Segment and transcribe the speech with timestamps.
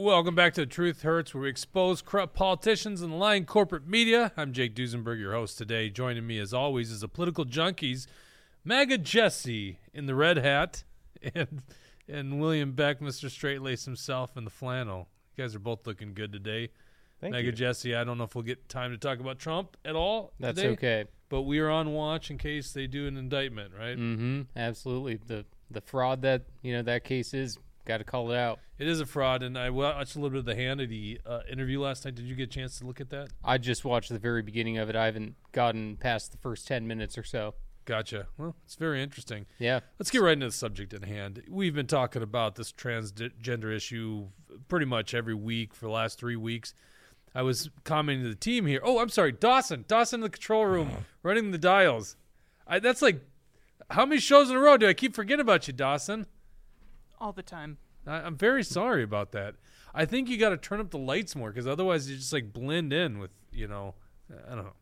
[0.00, 4.30] Welcome back to The Truth Hurts, where we expose corrupt politicians and lying corporate media.
[4.36, 5.90] I'm Jake Duesenberg, your host today.
[5.90, 8.06] Joining me, as always, is a political junkies,
[8.64, 10.84] MAGA Jesse in the red hat,
[11.34, 11.62] and
[12.06, 13.28] and William Beck, Mr.
[13.28, 15.08] Straight Lace himself, in the flannel.
[15.34, 16.70] You guys are both looking good today.
[17.20, 17.52] Thank MAGA you.
[17.52, 20.32] Jesse, I don't know if we'll get time to talk about Trump at all.
[20.38, 21.04] That's today, okay.
[21.28, 23.98] But we are on watch in case they do an indictment, right?
[23.98, 24.42] Mm-hmm.
[24.54, 25.16] Absolutely.
[25.16, 28.60] The the fraud that you know that case is got to call it out.
[28.78, 31.80] It is a fraud, and I watched a little bit of the Hannity uh, interview
[31.80, 32.14] last night.
[32.14, 33.30] Did you get a chance to look at that?
[33.42, 34.94] I just watched the very beginning of it.
[34.94, 37.54] I haven't gotten past the first ten minutes or so.
[37.86, 38.26] Gotcha.
[38.36, 39.46] Well, it's very interesting.
[39.58, 39.80] Yeah.
[39.98, 41.42] Let's get right into the subject at hand.
[41.48, 44.28] We've been talking about this transgender issue
[44.68, 46.74] pretty much every week for the last three weeks.
[47.34, 48.80] I was commenting to the team here.
[48.84, 49.86] Oh, I'm sorry, Dawson.
[49.88, 50.90] Dawson in the control room,
[51.22, 52.16] running the dials.
[52.66, 53.22] I, that's like,
[53.88, 56.26] how many shows in a row do I keep forgetting about you, Dawson?
[57.20, 57.78] All the time.
[58.06, 59.56] I, I'm very sorry about that.
[59.94, 62.52] I think you got to turn up the lights more because otherwise you just like
[62.52, 63.94] blend in with you know.
[64.30, 64.74] I don't know.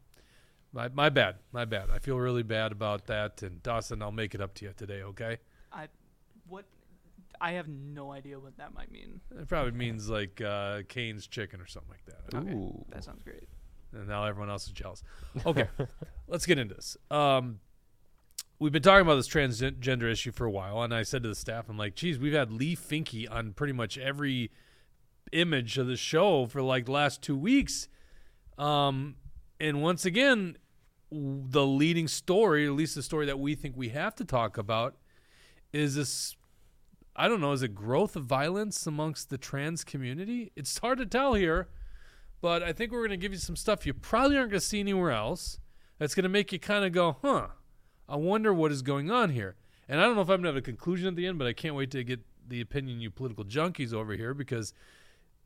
[0.73, 1.37] My my bad.
[1.53, 1.91] My bad.
[1.91, 3.43] I feel really bad about that.
[3.43, 5.03] And Dawson, I'll make it up to you today.
[5.03, 5.39] Okay.
[5.73, 5.89] I
[6.49, 6.65] what
[7.41, 9.21] I have no idea what that might mean.
[9.39, 12.37] It probably means like uh, Cane's chicken or something like that.
[12.37, 12.85] Okay, Ooh.
[12.91, 13.49] that sounds great.
[13.93, 15.03] And now everyone else is jealous.
[15.45, 15.69] Okay,
[16.29, 16.97] let's get into this.
[17.11, 17.61] Um,
[18.59, 21.35] we've been talking about this transgender issue for a while, and I said to the
[21.35, 24.51] staff, I'm like, geez, we've had Leigh Finke on pretty much every
[25.33, 27.89] image of the show for like the last two weeks.
[28.59, 29.17] Um,
[29.61, 30.57] and once again,
[31.11, 34.97] the leading story, at least the story that we think we have to talk about,
[35.73, 36.37] is this
[37.19, 40.53] I don't know, is it growth of violence amongst the trans community?
[40.55, 41.69] It's hard to tell here,
[42.43, 44.67] but I think we're going to give you some stuff you probably aren't going to
[44.67, 45.59] see anywhere else
[45.99, 47.47] that's going to make you kind of go, huh,
[48.09, 49.57] I wonder what is going on here.
[49.89, 51.53] And I don't know if I'm to have a conclusion at the end, but I
[51.53, 54.73] can't wait to get the opinion you political junkies over here because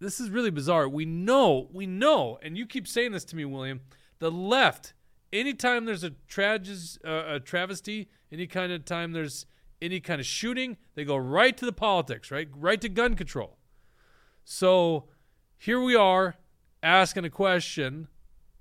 [0.00, 0.88] this is really bizarre.
[0.88, 3.80] We know, we know, and you keep saying this to me, William,
[4.18, 4.94] the left,
[5.32, 9.46] anytime there's a, tragedy, uh, a travesty, any kind of time there's
[9.82, 12.48] any kind of shooting, they go right to the politics, right?
[12.54, 13.56] Right to gun control.
[14.44, 15.04] So
[15.56, 16.36] here we are
[16.82, 18.08] asking a question,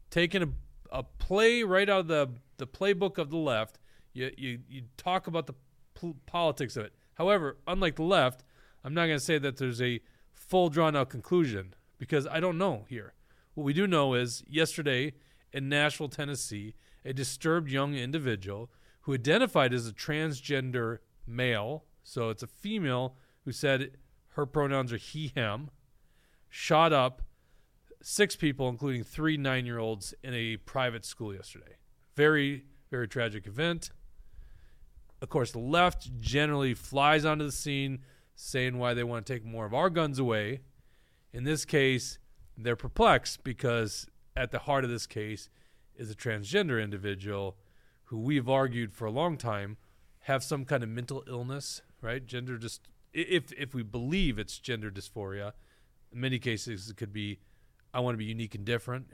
[0.09, 0.49] taking a,
[0.91, 3.79] a play right out of the, the playbook of the left.
[4.13, 5.53] You, you, you talk about the
[5.93, 6.93] pol- politics of it.
[7.15, 8.43] However, unlike the left,
[8.83, 9.99] I'm not going to say that there's a
[10.33, 13.13] full drawn out conclusion because I don't know here.
[13.53, 15.13] What we do know is yesterday
[15.51, 18.71] in Nashville, Tennessee, a disturbed young individual
[19.01, 23.15] who identified as a transgender male, so it's a female
[23.45, 23.91] who said
[24.29, 25.69] her pronouns are he, him,
[26.49, 27.21] shot up
[28.01, 31.75] six people, including three nine year olds, in a private school yesterday.
[32.15, 33.91] Very, very tragic event.
[35.21, 37.99] Of course, the left generally flies onto the scene
[38.35, 40.61] saying why they want to take more of our guns away.
[41.33, 42.19] In this case,
[42.57, 45.49] they're perplexed because at the heart of this case
[45.95, 47.57] is a transgender individual
[48.05, 49.77] who we've argued for a long time
[50.19, 52.25] have some kind of mental illness, right?
[52.25, 55.53] Gender just if if we believe it's gender dysphoria,
[56.11, 57.39] in many cases it could be
[57.93, 59.07] I want to be unique and different.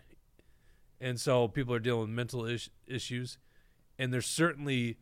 [1.01, 3.37] And so people are dealing with mental is- issues
[3.97, 4.97] and there's certainly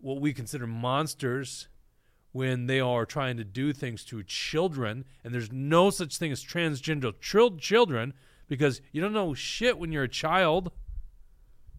[0.00, 1.68] what we consider monsters
[2.32, 6.44] when they are trying to do things to children and there's no such thing as
[6.44, 8.12] transgender chil- children
[8.48, 10.70] because you don't know shit when you're a child.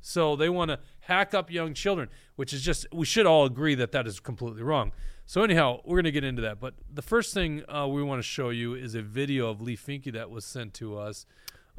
[0.01, 3.75] So they want to hack up young children which is just we should all agree
[3.75, 4.91] that that is completely wrong.
[5.25, 8.19] So anyhow we're going to get into that but the first thing uh, we want
[8.19, 11.25] to show you is a video of Leigh Finke that was sent to us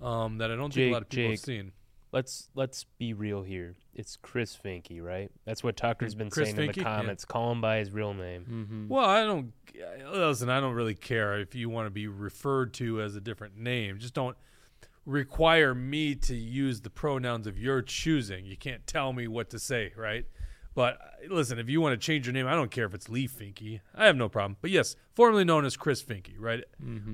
[0.02, 1.72] um, that i don't think a lot of people have seen
[2.12, 3.76] Let's let's be real here.
[3.94, 5.30] It's Chris Finke, right?
[5.44, 6.74] That's what Tucker's been Chris saying in Finke?
[6.74, 6.96] the Yeah.
[6.96, 7.24] comments.
[7.24, 8.42] Call him by his real name.
[8.50, 8.88] Mm-hmm.
[8.88, 9.52] Well, I don't
[10.12, 10.48] listen.
[10.50, 13.98] I don't really care if you want to be referred to as a different name.
[13.98, 14.36] Just don't
[15.06, 18.44] require me to use the pronouns of your choosing.
[18.44, 20.26] You can't tell me what to say, right?
[20.74, 23.08] But uh, listen, if you want to change your name, I don't care if it's
[23.08, 23.80] Leigh Finke.
[23.94, 24.56] I have no problem.
[24.60, 26.64] But yes, formerly known as Chris Finke, right?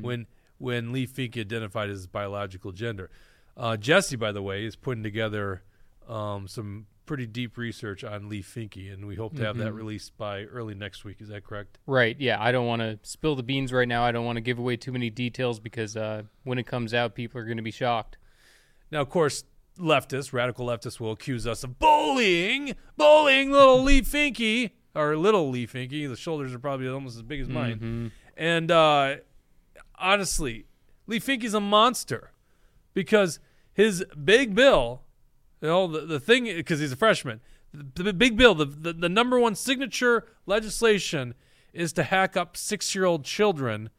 [0.00, 0.26] When
[0.59, 3.11] when Leigh Finke identified his biological gender.
[3.56, 5.62] Uh, Jesse, by the way, is putting together
[6.08, 10.17] um, some pretty deep research on Leigh Finke, and we hope to have that released
[10.19, 11.20] by early next week.
[11.20, 11.79] Is that correct?
[11.87, 12.17] Right.
[12.19, 12.43] Yeah.
[12.43, 14.05] I don't want to spill the beans right now.
[14.05, 17.14] I don't want to give away too many details because uh, when it comes out,
[17.14, 18.19] people are going to be shocked.
[18.91, 19.44] Now, of course,
[19.79, 25.67] leftists, radical leftists, will accuse us of bullying, bullying little Leigh Finke, or little Leigh
[25.67, 26.09] Finke.
[26.09, 28.12] The shoulders are probably almost as big as mine.
[28.37, 29.17] And uh,
[29.99, 30.67] honestly,
[31.06, 32.32] Leigh Finke's a monster
[32.97, 33.41] because
[33.75, 35.03] his big bill,
[35.61, 37.43] you know, the, the thing, because he's a freshman,
[37.75, 41.35] the, the big bill, the, the, the number one signature legislation
[41.75, 43.91] is to hack up six year old children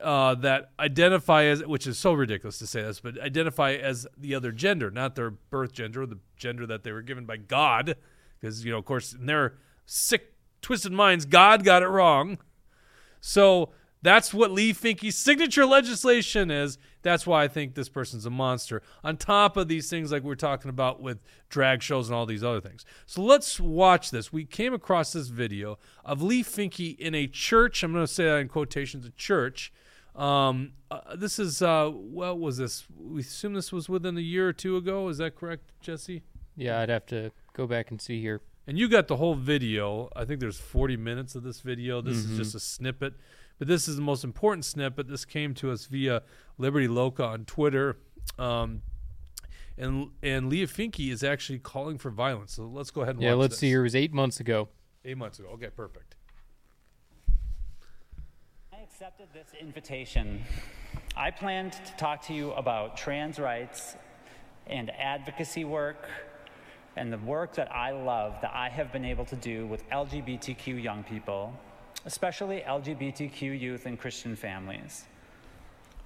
[0.00, 4.36] uh, that identify as, which is so ridiculous to say this, but identify as the
[4.36, 7.96] other gender, not their birth gender, the gender that they were given by God,
[8.40, 9.54] because you know, of course, in their
[9.84, 12.38] sick, twisted minds, God got it wrong.
[13.20, 13.70] So
[14.00, 16.78] that's what Leigh Finke's signature legislation is.
[17.02, 18.82] That's why I think this person's a monster.
[19.04, 21.18] On top of these things like we're talking about with
[21.48, 22.84] drag shows and all these other things.
[23.06, 24.32] So let's watch this.
[24.32, 27.82] We came across this video of Leigh Finke in a church.
[27.82, 29.72] I'm going to say that in quotations, a church.
[30.16, 32.84] Um, uh, this is uh, what was this?
[32.98, 35.08] We assume this was within a year or two ago.
[35.08, 36.22] Is that correct, Jesse?
[36.56, 38.40] Yeah, I'd have to go back and see here.
[38.66, 40.10] And you got the whole video.
[40.16, 42.00] I think there's 40 minutes of this video.
[42.02, 42.32] This Mhm.
[42.32, 43.14] is just a snippet,
[43.58, 44.96] but this is the most important snippet.
[44.96, 46.22] But this came to us via
[46.56, 47.98] Liberty Loca on Twitter.
[48.38, 48.82] Um,
[49.76, 52.52] and and Leigh Finke is actually calling for violence.
[52.54, 53.60] So let's go ahead and Yeah, watch let's this.
[53.60, 53.80] see here.
[53.80, 54.68] It was eight months ago.
[55.04, 55.48] Eight months ago.
[55.54, 56.16] Okay, perfect.
[58.72, 60.42] I accepted this invitation.
[61.16, 63.96] I planned to talk to you about trans rights
[64.66, 66.08] and advocacy work
[66.96, 70.82] and the work that I love that I have been able to do with LGBTQ
[70.82, 71.52] young people,
[72.04, 75.04] especially LGBTQ youth and Christian families.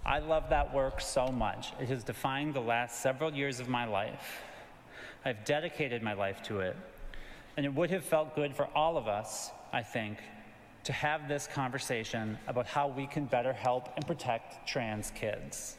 [0.05, 1.73] I love that work so much.
[1.81, 4.43] It has defined the last several years of my life.
[5.25, 6.77] I've dedicated my life to it.
[7.57, 10.19] And it would have felt good for all of us, I think,
[10.85, 15.77] to have this conversation about how we can better help and protect trans kids.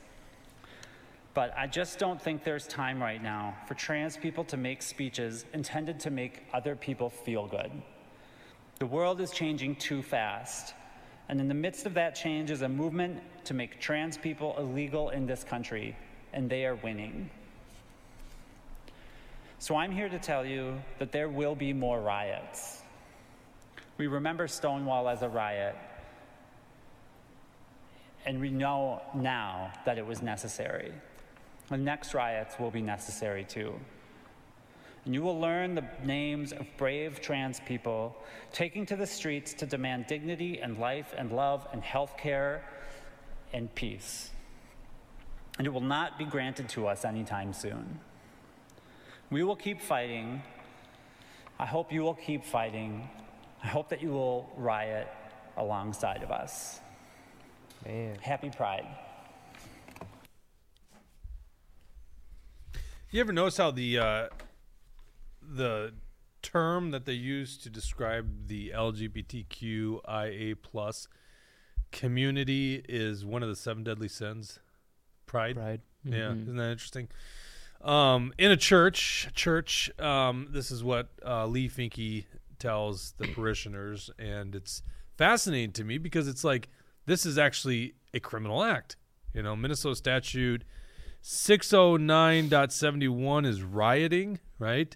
[1.33, 5.45] But I just don't think there's time right now for trans people to make speeches
[5.53, 7.71] intended to make other people feel good.
[8.83, 10.73] The world is changing too fast.
[11.29, 15.07] And in the midst of that change is a movement to make trans people illegal
[15.11, 15.95] in this country,
[16.33, 17.29] and they are winning.
[19.57, 22.81] So I'm here to tell you that there will be more riots.
[23.97, 25.77] We remember Stonewall as a riot,
[28.25, 30.91] and we know now that it was necessary.
[31.69, 33.79] The next riots will be necessary too.
[35.05, 38.15] And you will learn the names of brave trans people
[38.53, 42.63] taking to the streets to demand dignity and life and love and health care
[43.51, 44.31] and peace.
[45.57, 47.99] And it will not be granted to us anytime soon.
[49.29, 50.41] We will keep fighting.
[51.59, 53.09] I hope you will keep fighting.
[53.63, 55.07] I hope that you will riot
[55.57, 56.79] alongside of us.
[57.85, 58.17] Man.
[58.21, 58.87] Happy Pride.
[63.11, 64.27] You ever notice how the uh,
[65.47, 65.93] the
[66.41, 71.07] term that they use to describe the LGBTQIA plus
[71.91, 74.59] community is one of the seven deadly sins?
[75.25, 75.55] Pride.
[75.55, 75.81] Pride.
[76.03, 76.41] Yeah, Mhm.
[76.43, 77.09] isn't that interesting?
[77.81, 79.89] Um, in a church, church.
[79.99, 82.25] Um, this is what uh, Leigh Finke
[82.59, 84.83] tells the parishioners, and it's
[85.17, 86.69] fascinating to me because it's like
[87.05, 88.95] this is actually a criminal act.
[89.33, 90.63] You know, Minnesota statute
[91.21, 94.95] 609.71 is rioting, right?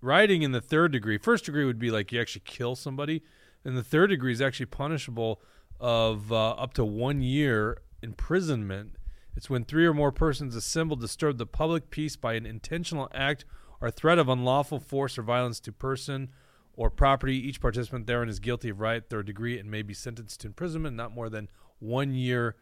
[0.00, 1.18] Rioting in the third degree.
[1.18, 3.22] First degree would be like you actually kill somebody,
[3.64, 5.42] and the third degree is actually punishable
[5.80, 8.96] of uh, up to one year imprisonment.
[9.36, 13.44] It's when three or more persons assemble disturb the public peace by an intentional act
[13.80, 16.30] or threat of unlawful force or violence to person
[16.74, 17.36] or property.
[17.36, 20.96] Each participant therein is guilty of riot third degree and may be sentenced to imprisonment
[20.96, 22.56] not more than one year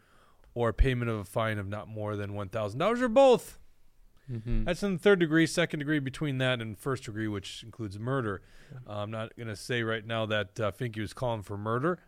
[0.53, 3.59] or payment of a fine of not more than one thousand dollars or both.
[4.31, 4.65] Mhm.
[4.65, 8.41] That's in the third degree, second degree between that and first degree, which includes murder.
[8.87, 11.99] Uh, I'm not going to say right now that uh, Finke was calling for murder.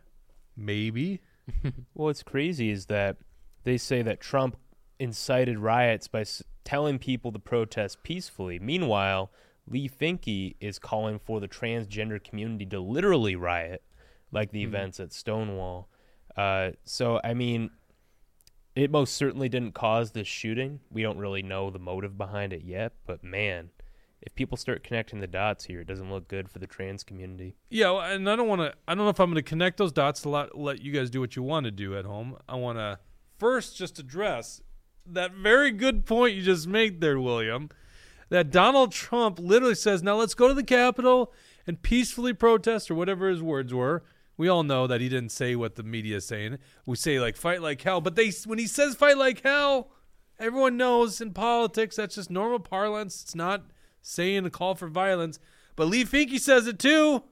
[0.56, 1.20] Maybe.
[1.64, 3.16] Well, what's crazy is that
[3.64, 4.56] they say that Trump
[5.00, 8.58] incited riots by s- telling people to protest peacefully.
[8.60, 9.32] Meanwhile,
[9.66, 13.82] Leigh Finke is calling for the transgender community to literally riot,
[14.30, 15.88] like the events at Stonewall.
[16.36, 17.70] Uh, so, I mean,
[18.74, 20.80] it most certainly didn't cause this shooting.
[20.90, 23.70] We don't really know the motive behind it yet, but man,
[24.22, 27.56] if people start connecting the dots here, it doesn't look good for the trans community.
[27.70, 28.74] Yeah, and I don't want to.
[28.86, 31.10] I don't know if I'm going to connect those dots to let, let you guys
[31.10, 32.36] do what you want to do at home.
[32.48, 32.98] I want to
[33.38, 34.60] first just address
[35.06, 37.70] that very good point you just made there, William.
[38.28, 41.32] That Donald Trump literally says, "Now let's go to the Capitol
[41.66, 44.04] and peacefully protest," or whatever his words were.
[44.36, 46.58] We all know that he didn't say what the media is saying.
[46.86, 49.90] We say like "fight like hell," but they when he says "fight like hell,"
[50.38, 53.22] everyone knows in politics that's just normal parlance.
[53.22, 53.64] It's not
[54.02, 55.38] saying a call for violence.
[55.76, 57.22] But Leigh Finke says it too.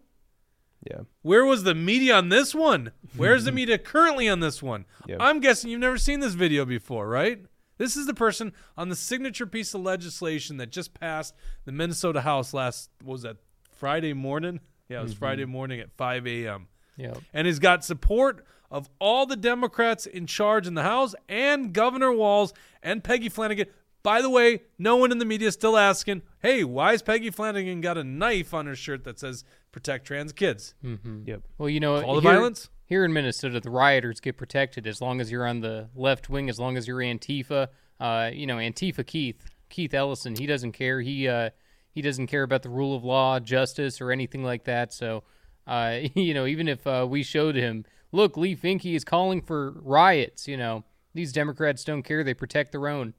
[0.88, 1.00] Yeah.
[1.22, 2.92] Where was the media on this one?
[3.16, 4.84] Where's the media currently on this one?
[5.06, 5.18] Yep.
[5.20, 7.44] I'm guessing you've never seen this video before, right?
[7.78, 12.20] This is the person on the signature piece of legislation that just passed the Minnesota
[12.20, 13.36] House last, what was that,
[13.72, 14.60] Friday morning?
[14.88, 15.18] Yeah, it was mm-hmm.
[15.20, 16.68] Friday morning at 5 a.m.
[16.98, 17.14] Yeah.
[17.32, 22.12] And has got support of all the Democrats in charge in the House and Governor
[22.12, 22.52] Walz
[22.82, 23.66] and Peggy Flanagan.
[24.02, 27.30] By the way, no one in the media is still asking, hey, why has Peggy
[27.30, 30.74] Flanagan got a knife on her shirt that says protect trans kids?
[30.84, 31.22] Mm-hmm.
[31.26, 31.42] Yep.
[31.56, 32.68] Well, you know, all the here, violence?
[32.84, 36.48] here in Minnesota, the rioters get protected as long as you're on the left wing,
[36.48, 37.68] as long as you're Antifa.
[38.00, 41.00] Uh, you know, Antifa Keith, Keith Ellison, he doesn't care.
[41.00, 41.50] He uh,
[41.90, 44.92] he doesn't care about the rule of law, justice, or anything like that.
[44.92, 45.24] So,
[45.68, 49.70] uh, you know, even if uh, we showed him, look, Leigh Finke is calling for
[49.82, 50.48] riots.
[50.48, 50.84] You know,
[51.14, 53.14] these Democrats don't care; they protect their own.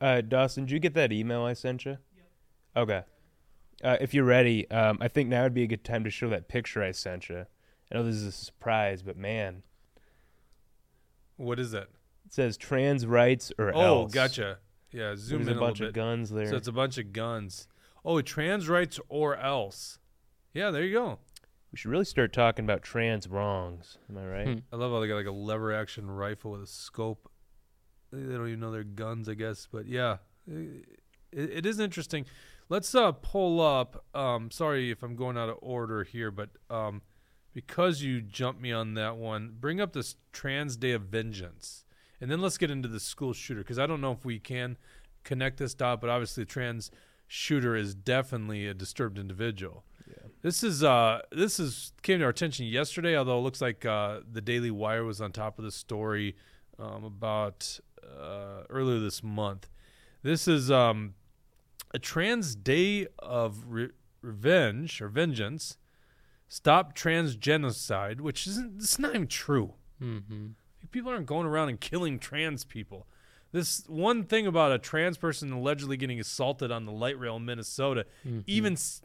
[0.00, 1.98] Uh, Dawson, did you get that email I sent you?
[2.76, 3.02] Okay.
[3.82, 6.28] Uh, if you're ready, um, I think now would be a good time to show
[6.30, 7.44] that picture I sent you.
[7.92, 9.62] I know this is a surprise, but man,
[11.36, 11.88] What is that?
[12.24, 13.76] it says trans rights or else.
[13.76, 14.12] Oh, else.
[14.12, 14.58] gotcha.
[14.92, 16.00] Yeah, zoom There's in a a bunch little of bit.
[16.00, 16.46] guns there.
[16.46, 17.66] So it's a bunch of guns.
[18.04, 19.98] Oh, trans rights or else.
[20.52, 21.18] Yeah, there you go.
[21.74, 23.98] We should really start talking about trans wrongs.
[24.08, 24.46] Am I right?
[24.46, 24.58] Hmm.
[24.72, 27.28] I love how they got like a lever action rifle with a scope.
[28.12, 29.66] They don't even know they're guns, I guess.
[29.72, 30.86] But yeah, it,
[31.32, 32.26] it is interesting.
[32.68, 34.04] Let's uh, pull up.
[34.14, 37.02] Um, sorry if I'm going out of order here, but um,
[37.52, 41.84] because you jumped me on that one, bring up this Trans Day of Vengeance,
[42.20, 44.78] and then let's get into the school shooter because I don't know if we can
[45.24, 46.92] connect this dot, but obviously the trans
[47.26, 49.82] shooter is definitely a disturbed individual.
[50.44, 54.20] This is uh this is came to our attention yesterday, although it looks like uh,
[54.30, 56.36] the Daily Wire was on top of the story
[56.78, 59.70] um, about uh, earlier this month.
[60.22, 61.14] This is um,
[61.94, 63.88] a trans day of re-
[64.20, 65.78] revenge or vengeance.
[66.46, 69.72] Stop trans genocide, which isn't it's not even true.
[70.02, 70.48] Mm-hmm.
[70.90, 73.06] People aren't going around and killing trans people.
[73.50, 77.46] This one thing about a trans person allegedly getting assaulted on the light rail in
[77.46, 78.04] Minnesota,
[78.46, 79.00] even s-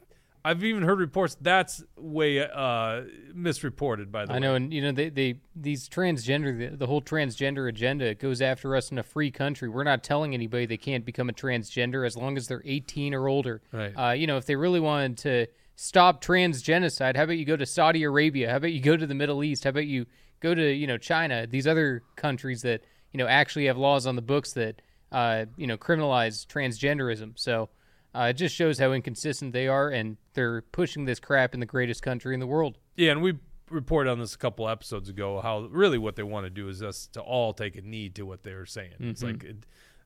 [0.49, 3.03] I've even heard reports that's way uh,
[3.35, 4.11] misreported.
[4.11, 7.03] By the I way, know, and you know, they, they these transgender, the, the whole
[7.03, 9.69] transgender agenda goes after us in a free country.
[9.69, 13.27] We're not telling anybody they can't become a transgender as long as they're 18 or
[13.27, 13.61] older.
[13.71, 13.93] Right.
[13.93, 17.55] Uh, you know, if they really wanted to stop trans genocide, how about you go
[17.55, 18.49] to Saudi Arabia?
[18.49, 19.65] How about you go to the Middle East?
[19.65, 20.07] How about you
[20.39, 21.45] go to you know China?
[21.45, 22.81] These other countries that
[23.13, 27.33] you know actually have laws on the books that uh, you know criminalize transgenderism.
[27.35, 27.69] So.
[28.13, 31.65] Uh, it just shows how inconsistent they are, and they're pushing this crap in the
[31.65, 32.77] greatest country in the world.
[32.95, 33.37] Yeah, and we
[33.69, 35.41] reported on this a couple episodes ago.
[35.41, 38.23] How really what they want to do is us to all take a knee to
[38.23, 38.93] what they're saying.
[38.99, 39.57] It's like it,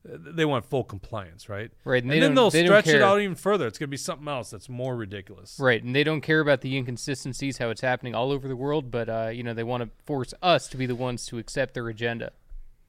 [0.04, 1.70] they want full compliance, right?
[1.70, 1.88] Mm-hmm.
[1.88, 3.66] Right, and And, they then they'll they stretch it out even further.
[3.66, 5.58] It's going to be something else that's more ridiculous.
[5.58, 8.90] Right, and they don't care about the inconsistencies, how it's happening all over the world,
[8.90, 11.74] but uh, you know they want to force us to be the ones to accept
[11.74, 12.32] their agenda.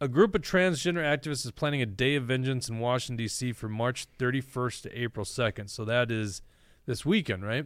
[0.01, 3.53] A group of transgender activists is planning a day of vengeance in Washington D.C.
[3.53, 5.69] from March 31st to April 2nd.
[5.69, 6.41] So that is
[6.85, 7.65] this weekend, right?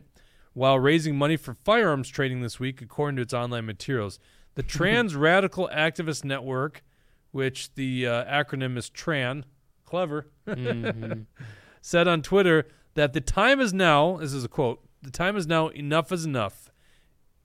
[0.54, 4.20] While raising money for firearms trading this week, according to its online materials,
[4.54, 6.84] the Trans Radical Activist Network,
[7.32, 9.46] which the uh, acronym is TRAN,
[9.84, 10.28] clever,
[11.82, 14.18] said on Twitter that the time is now.
[14.18, 14.82] This is a quote.
[15.02, 15.70] The time is now.
[15.70, 16.70] Enough is enough.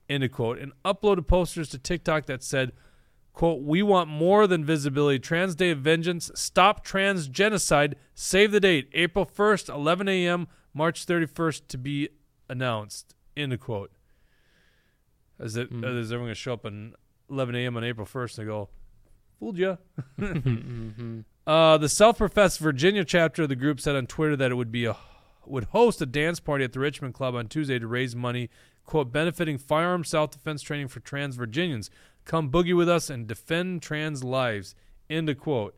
[0.07, 0.59] End of quote.
[0.59, 2.71] And uploaded posters to TikTok that said,
[3.35, 5.19] quote, we want more than visibility.
[5.19, 6.31] Trans Day of Vengeance.
[6.33, 7.95] Stop trans genocide.
[8.15, 8.89] Save the date.
[8.93, 12.09] April 1st, 11 a.m., March 31st to be
[12.49, 13.13] announced.
[13.37, 13.91] End of quote.
[15.39, 15.69] Is it?
[15.69, 15.83] Hmm.
[15.83, 16.73] Is everyone going to show up at
[17.29, 17.77] 11 a.m.
[17.77, 18.69] on April 1st and go,
[19.39, 19.75] fooled ya?
[21.47, 24.85] Uh, the self-professed Virginia chapter of the group said on Twitter that it would be
[24.85, 24.97] a
[25.45, 28.49] would host a dance party at the Richmond Club on Tuesday to raise money,
[28.83, 31.91] quote, benefiting firearm self-defense training for trans Virginians.
[32.25, 34.75] Come boogie with us and defend trans lives.
[35.09, 35.75] End of quote.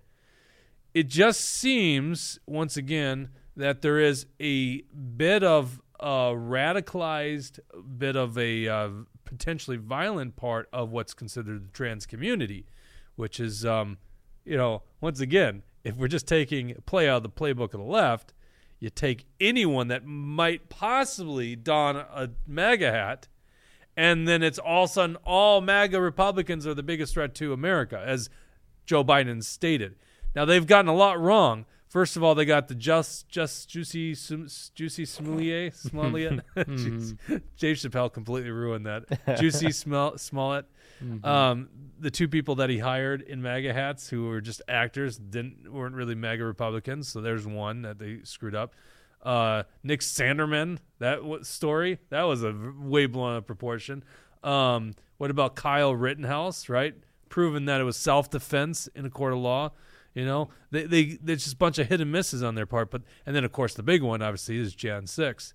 [0.94, 7.60] It just seems once again that there is a bit of a radicalized,
[7.98, 8.90] bit of a uh,
[9.26, 12.66] potentially violent part of what's considered the trans community,
[13.16, 13.98] which is um,
[14.46, 17.84] you know, once again, if we're just taking play out of the playbook of the
[17.84, 18.34] left,
[18.80, 23.28] you take anyone that might possibly don a MAGA hat,
[23.98, 27.52] and then it's all of a sudden all MAGA Republicans are the biggest threat to
[27.52, 28.30] America, as
[28.86, 29.96] Joe Biden stated.
[30.36, 31.66] Now they've gotten a lot wrong.
[31.90, 34.14] First of all, they got the just just juicy
[34.76, 36.42] juicy Smollett Smollett.
[36.56, 39.38] Dave Chappelle completely ruined that.
[39.40, 40.66] Juicy Smell Smollett.
[41.24, 45.72] Um, the two people that he hired in MAGA hats, who were just actors, didn't
[45.72, 47.08] weren't really MAGA Republicans.
[47.08, 48.76] So there's one that they screwed up.
[49.22, 54.04] Uh, Nick Sanderman, that w- story that was a v- way blown out of proportion.
[54.44, 56.70] Um, what about Kyle Rittenhouse?
[56.70, 56.96] Right,
[57.30, 59.72] proven that it was self defense in a court of law.
[60.14, 62.90] You know, they they there's just a bunch of hit and misses on their part.
[62.92, 65.54] But and then of course the big one obviously is Jan six.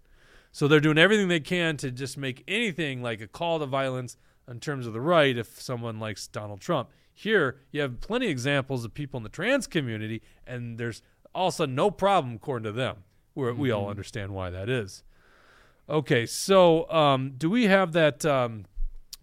[0.52, 4.18] So they're doing everything they can to just make anything like a call to violence
[4.46, 6.90] in terms of the right if someone likes Donald Trump.
[7.14, 11.02] Here, you have plenty of examples of people in the trans community, and there's
[11.34, 12.98] all of a sudden no problem according to them.
[13.34, 15.02] We're, We all understand why that is.
[15.88, 18.66] Okay, so um, do we have that um,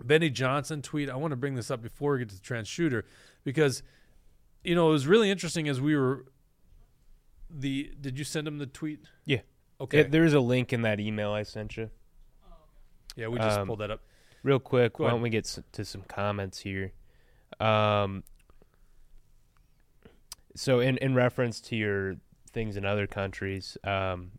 [0.04, 1.10] Benny Johnson tweet?
[1.10, 3.06] I want to bring this up before we get to the trans shooter
[3.44, 3.82] because
[4.64, 6.26] you know it was really interesting as we were.
[7.50, 9.00] The did you send him the tweet?
[9.26, 9.40] Yeah.
[9.82, 10.00] Okay.
[10.00, 11.90] Yeah, there's a link in that email I sent you.
[13.16, 14.02] yeah, we just um, pulled that up.
[14.44, 15.16] Real quick, Go why ahead.
[15.16, 16.92] don't we get to some comments here?
[17.60, 18.24] Um,
[20.56, 22.16] so, in, in reference to your
[22.50, 24.32] things in other countries, um,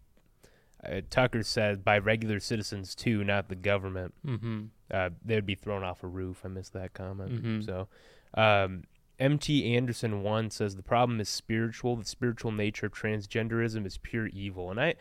[0.84, 4.14] uh, Tucker said by regular citizens too, not the government.
[4.26, 4.64] Mm-hmm.
[4.90, 6.42] Uh, they'd be thrown off a roof.
[6.44, 7.42] I missed that comment.
[7.42, 7.64] Mhm.
[7.64, 7.88] So,
[8.34, 8.84] um,
[9.18, 11.96] MT Anderson one says the problem is spiritual.
[11.96, 14.94] The spiritual nature of transgenderism is pure evil, and I,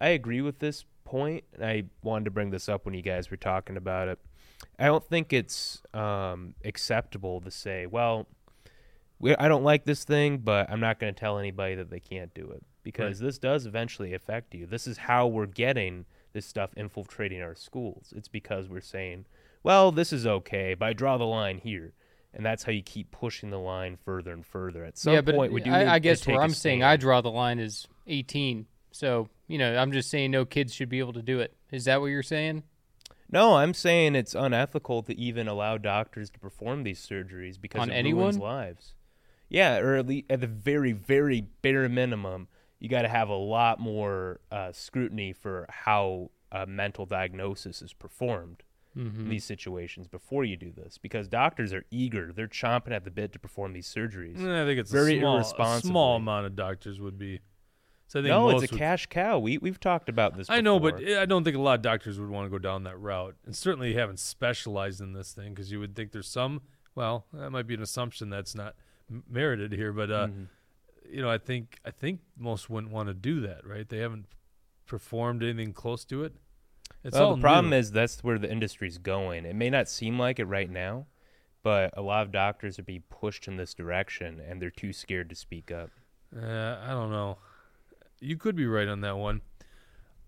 [0.00, 1.44] I agree with this point.
[1.52, 4.20] And I wanted to bring this up when you guys were talking about it.
[4.78, 8.43] I don't think it's um, acceptable to say, well, we,
[9.38, 12.32] I don't like this thing, but I'm not going to tell anybody that they can't
[12.34, 14.66] do it because this does eventually affect you.
[14.66, 18.12] This is how we're getting this stuff infiltrating our schools.
[18.14, 19.24] It's because we're saying,
[19.62, 21.94] well, this is okay, but I draw the line here.
[22.34, 24.84] And that's how you keep pushing the line further and further.
[24.84, 25.70] At some yeah, but point, we do.
[25.70, 26.82] need I, I guess where I'm saying.
[26.82, 28.66] I draw the line is 18.
[28.90, 31.54] So you know, I'm just saying no kids should be able to do it.
[31.70, 32.64] Is that what you're saying?
[33.30, 37.90] No, I'm saying it's unethical to even allow doctors to perform these surgeries because On
[37.90, 38.24] it anyone?
[38.24, 38.94] ruins lives.
[39.54, 42.48] Yeah, or at, least at the very, very bare minimum,
[42.80, 47.92] you got to have a lot more uh, scrutiny for how a mental diagnosis is
[47.92, 48.62] performed
[48.96, 49.22] Mm-hmm.
[49.22, 53.10] in these situations before you do this, because doctors are eager; they're chomping at the
[53.10, 54.40] bit to perform these surgeries.
[54.40, 57.40] Eh, I think it's Very a small, a small amount of doctors would be.
[58.06, 59.40] So I think no, it's a would- cash cow.
[59.40, 60.48] We we've talked about this.
[60.48, 61.02] I know, but.
[61.04, 63.56] I don't think a lot of doctors would want to go down that route, and
[63.56, 66.62] certainly you haven't specialized in this thing because you would think there's some.
[66.94, 68.76] Well, that might be an assumption that's not
[69.08, 70.48] merited here, but uh, Mhm.
[71.10, 73.88] you know, I think I think most wouldn't want to do that, right?
[73.88, 74.26] They haven't
[74.86, 76.34] performed anything close to it.
[77.02, 77.76] It's well, the problem new.
[77.76, 79.44] is that's where the industry's going.
[79.44, 81.06] It may not seem like it right now,
[81.62, 85.28] but a lot of doctors are being pushed in this direction, and they're too scared
[85.30, 85.90] to speak up.
[86.34, 87.38] Uh, I don't know.
[88.20, 89.42] You could be right on that one.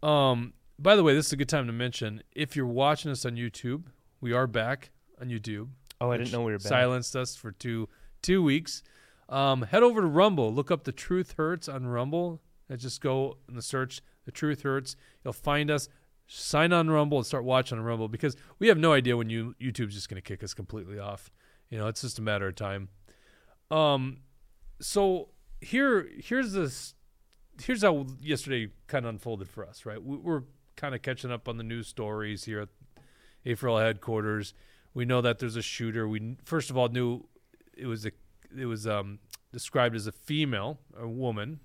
[0.02, 3.24] Um, by the way, this is a good time to mention if you're watching us
[3.24, 3.84] on YouTube,
[4.20, 5.68] we are back on YouTube.
[6.00, 6.68] Oh, I didn't know we were back.
[6.68, 7.88] Silenced us for two
[8.26, 8.82] two weeks.
[9.28, 10.52] Um, head over to Rumble.
[10.52, 12.42] Look up the Truth Hurts on Rumble.
[12.68, 14.02] And just go in the search.
[14.24, 14.96] The Truth Hurts.
[15.24, 15.88] You'll find us.
[16.26, 19.54] Sign on Rumble and start watching on Rumble because we have no idea when you
[19.60, 21.30] YouTube's just going to kick us completely off.
[21.70, 22.88] You know, it's just a matter of time.
[23.70, 24.18] Um,
[24.80, 25.28] so
[25.60, 26.94] here here's this
[27.62, 30.42] here's how yesterday kind of unfolded for us right we, we're
[30.76, 32.68] kind of catching up on the news stories here at
[33.46, 34.52] AFRL headquarters
[34.92, 37.26] we know that there's a shooter we first of all knew
[37.76, 38.12] it was a
[38.56, 39.18] it was um
[39.52, 41.60] described as a female a woman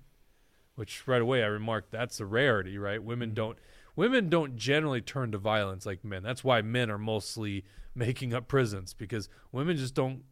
[0.74, 3.58] which right away I remarked that's a rarity right women don't
[3.96, 8.48] women don't generally turn to violence like men that's why men are mostly making up
[8.48, 10.22] prisons because women just don't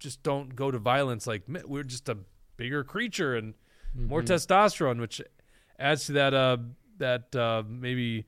[0.00, 1.62] just don't go to violence like men.
[1.66, 2.18] we're just a
[2.56, 3.54] bigger creature and
[3.96, 4.34] more Mm-hmm.
[4.34, 5.22] testosterone which
[5.78, 6.56] adds to that uh
[6.98, 8.26] that uh maybe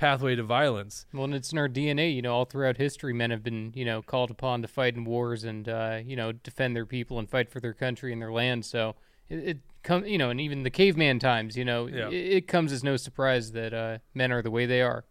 [0.00, 2.14] pathway to violence Well, and it's in our DNA.
[2.14, 5.04] You know, all throughout history, men have been, you know, called upon to fight in
[5.04, 8.32] wars and, uh, you know, defend their people and fight for their country and their
[8.32, 8.64] land.
[8.64, 8.94] So
[9.28, 12.08] it, it comes, you know, and even the caveman times, you know, Yeah.
[12.08, 15.04] it, it comes as no surprise that uh, men are the way they are.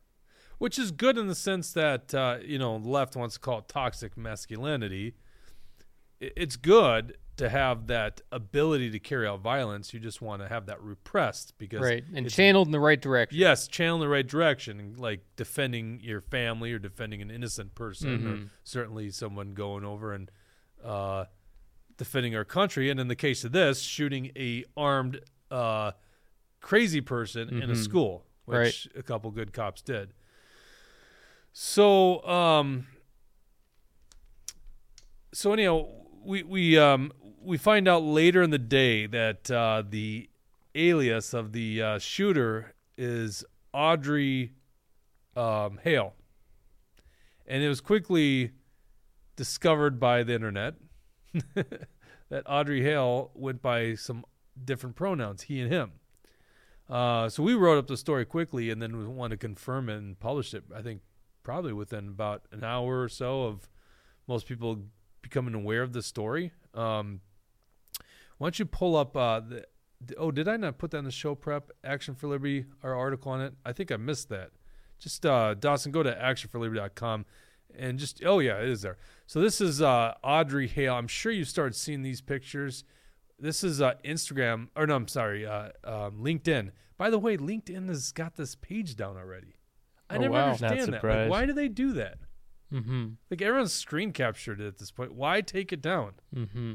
[0.57, 3.59] which is good in the sense that uh, you know the left wants to call
[3.59, 5.13] it toxic masculinity.
[6.19, 9.93] It's good to have that ability to carry out violence.
[9.93, 12.03] You just want to have that repressed because Right.
[12.13, 13.37] And channeled in the right direction.
[13.39, 18.27] yes, channel in the right direction, like defending your family or defending an innocent person,
[18.27, 18.49] or Mhm.
[18.63, 20.29] certainly someone going over and
[20.83, 21.25] uh,
[21.97, 22.89] defending our country.
[22.89, 25.19] And in the case of this, shooting a armed
[25.51, 25.91] uh,
[26.61, 27.83] crazy person in a Mhm.
[27.83, 28.65] school, Right.
[28.67, 30.13] which a couple good cops did.
[31.53, 32.85] So, um,
[35.33, 35.87] so anyhow,
[36.23, 40.29] we we um we find out later in the day that uh, the
[40.75, 44.53] alias of the uh, shooter is Audrey
[45.35, 46.13] um, Hale,
[47.47, 48.51] and it was quickly
[49.35, 50.75] discovered by the internet
[51.55, 54.25] that Audrey Hale went by some
[54.63, 55.91] different pronouns, he and him.
[56.89, 59.97] Uh, so we wrote up the story quickly, and then we wanted to confirm it
[59.97, 60.63] and publish it.
[60.75, 61.01] I think
[61.43, 63.69] probably within about an hour or so of
[64.27, 64.79] most people
[65.21, 66.51] becoming aware of the story.
[66.73, 67.21] Um,
[68.39, 69.15] why don't you pull up?
[69.15, 69.65] Uh, the,
[70.03, 71.69] the- oh, did I not put that in the show prep?
[71.83, 73.53] Action for Liberty, our article on it.
[73.63, 74.49] I think I missed that.
[74.97, 77.25] Just uh, Dawson, go to actionforliberty.com
[77.77, 78.97] and just oh yeah, it is there.
[79.27, 80.95] So this is uh, Audrey Hale.
[80.95, 82.83] I'm sure you started seeing these pictures.
[83.37, 86.71] This is uh, Instagram, or no, I'm sorry, uh, um, LinkedIn.
[86.97, 89.55] By the way, LinkedIn has got this page down already.
[90.09, 90.39] I Oh, never wow.
[90.39, 90.91] Not understand that.
[90.91, 91.29] Like, surprised.
[91.29, 92.17] why do they do that?
[92.73, 93.07] Mm-hmm.
[93.31, 95.13] Like everyone's screen captured it at this point.
[95.13, 96.13] Why take it down?
[96.35, 96.73] Mm-hmm.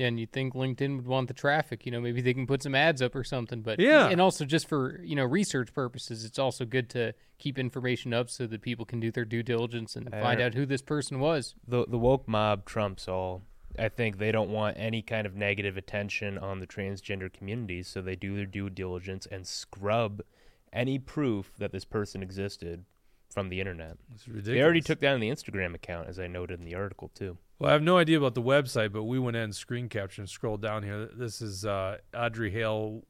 [0.00, 1.84] Yeah, and you'd think LinkedIn would want the traffic.
[1.84, 3.60] You know, maybe they can put some ads up or something.
[3.60, 4.08] But Yeah.
[4.08, 8.30] and also just for you know research purposes, it's also good to keep information up
[8.30, 11.20] so that people can do their due diligence and find Uh, out who this person
[11.20, 11.54] was.
[11.68, 13.42] the the woke mob trumps all.
[13.78, 18.00] I think they don't want any kind of negative attention on the transgender community, so
[18.00, 20.22] they do their due diligence and scrub
[20.72, 22.84] any proof that this person existed
[23.28, 23.98] from the internet.
[24.14, 24.56] It's ridiculous.
[24.56, 27.36] They already took down the Instagram account, as I noted in the article too.
[27.60, 30.22] Well, I have no idea about the website, but we went in and screen capture
[30.22, 31.10] and scrolled down here.
[31.14, 33.04] This is uh, Audrey Hale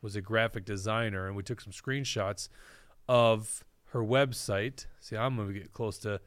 [0.00, 2.48] was a graphic designer, and we took some screenshots
[3.08, 4.86] of her website.
[5.00, 6.20] See, I'm gonna get close to.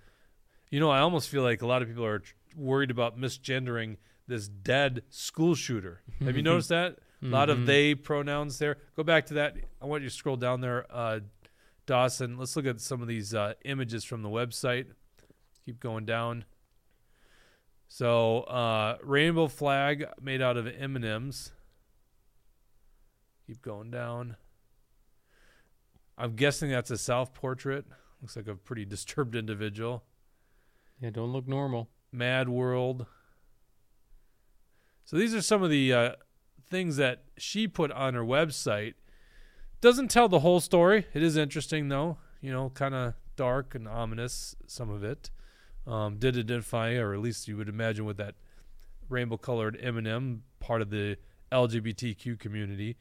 [0.69, 2.21] You know, I almost feel like a lot of people are
[2.57, 3.95] worried about misgendering
[4.27, 6.01] this dead school shooter.
[6.19, 6.97] Have you noticed that?
[7.23, 7.65] A lot of Mhm.
[7.67, 8.79] they pronouns there.
[8.97, 9.55] Go back to that.
[9.81, 11.19] I want you to scroll down there, uh,
[11.85, 12.37] Dawson.
[12.37, 14.87] Let's look at some of these uh, images from the website.
[15.65, 16.43] Keep going down.
[17.93, 21.51] So, uh, rainbow flag made out of M and M's.
[23.45, 24.37] Keep going down.
[26.17, 27.83] I'm guessing that's a self portrait.
[28.21, 30.05] Looks like a pretty disturbed individual.
[31.01, 31.89] Yeah, don't look normal.
[32.13, 33.07] Mad World.
[35.03, 36.11] So these are some of the uh,
[36.69, 38.93] things that she put on her website.
[39.81, 41.07] Doesn't tell the whole story.
[41.13, 42.19] It is interesting though.
[42.39, 44.55] You know, kind of dark and ominous.
[44.65, 45.29] Some of it
[45.87, 48.35] um, did identify, or at least you would imagine, with that
[49.09, 51.17] rainbow-colored M&M, part of the
[51.51, 52.97] LGBTQ community.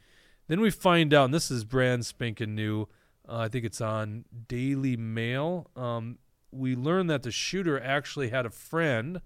[0.49, 2.89] Then we find out, and this is brand spanking new.
[3.29, 5.71] Uh, I think it's on Daily Mail.
[5.77, 6.19] Um,
[6.51, 9.21] we learn that the shooter actually had a friend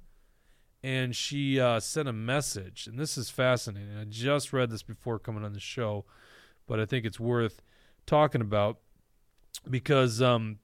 [0.82, 5.18] and she uh, sent a message and this is fascinating i just read this before
[5.18, 6.04] coming on the show
[6.66, 7.62] but i think it's worth
[8.06, 8.78] talking about
[9.70, 10.58] because um,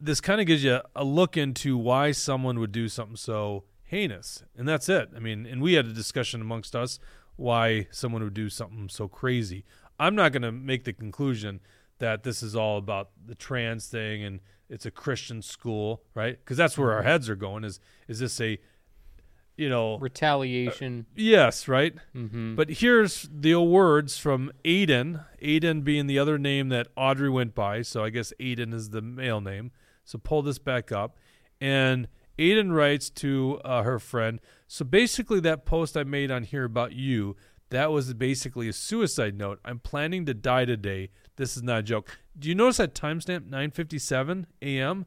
[0.00, 4.44] this kind of gives you a look into why someone would do something so heinous
[4.56, 6.98] and that's it i mean and we had a discussion amongst us
[7.36, 9.64] why someone would do something so crazy
[9.98, 11.60] i'm not going to make the conclusion
[11.98, 16.38] that this is all about the trans thing and it's a Christian school, right?
[16.38, 17.64] Because that's where our heads are going.
[17.64, 18.58] Is is this a,
[19.56, 21.06] you know, Retaliation.
[21.14, 21.94] yes, right?
[22.14, 22.54] mm-hmm.
[22.54, 25.24] But here's the words from Aiden.
[25.42, 29.02] Aiden being the other name that Audrey went by, so I guess Aiden is the
[29.02, 29.72] male name.
[30.08, 31.18] So pull this back up,
[31.60, 34.40] and Aiden writes to uh, her friend.
[34.66, 37.36] So basically, that post I made on here about you,
[37.68, 39.60] that was basically a suicide note.
[39.66, 41.10] I'm planning to die today.
[41.36, 42.16] This is not a joke.
[42.38, 45.04] Do you notice that timestamp 9:57 a.m.?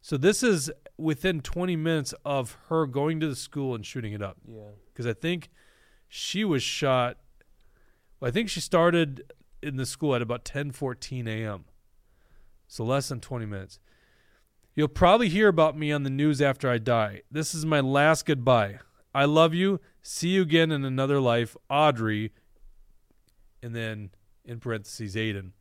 [0.00, 4.22] So this is within 20 minutes of her going to the school and shooting it
[4.22, 4.60] up Yeah.
[4.92, 5.50] because I think
[6.06, 7.18] she was shot.
[8.20, 11.64] Well, I think she started in the school at about 10:14 a.m.
[12.68, 13.80] So less than 20 minutes.
[14.76, 17.22] You'll probably hear about me on the news after I die.
[17.30, 18.78] This is my last goodbye.
[19.14, 19.80] I love you.
[20.02, 22.32] See you again in another life, Audrey.
[23.62, 24.10] And then
[24.44, 25.52] in parentheses, Aiden.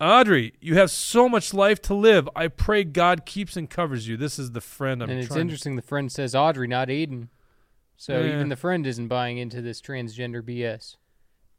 [0.00, 2.28] Audrey, you have so much life to live.
[2.36, 4.16] I pray God keeps and covers you.
[4.16, 5.76] This is the friend I'm and it's trying to interesting.
[5.76, 7.28] The friend says Audrey, not Aiden.
[7.96, 8.34] So Yeah.
[8.34, 10.96] even the friend isn't buying into this transgender BS.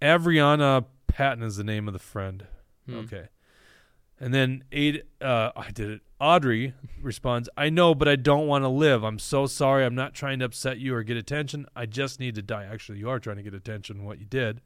[0.01, 2.45] Averianna Patton is the name of the friend.
[2.85, 2.95] Hmm.
[2.97, 3.27] Okay.
[4.19, 6.01] And then Aid, uh, I did it.
[6.19, 9.03] Audrey responds, I know, but I don't want to live.
[9.03, 9.85] I'm so sorry.
[9.85, 11.67] I'm not trying to upset you or get attention.
[11.75, 12.63] I just need to die.
[12.65, 14.61] Actually, you are trying to get attention what you did.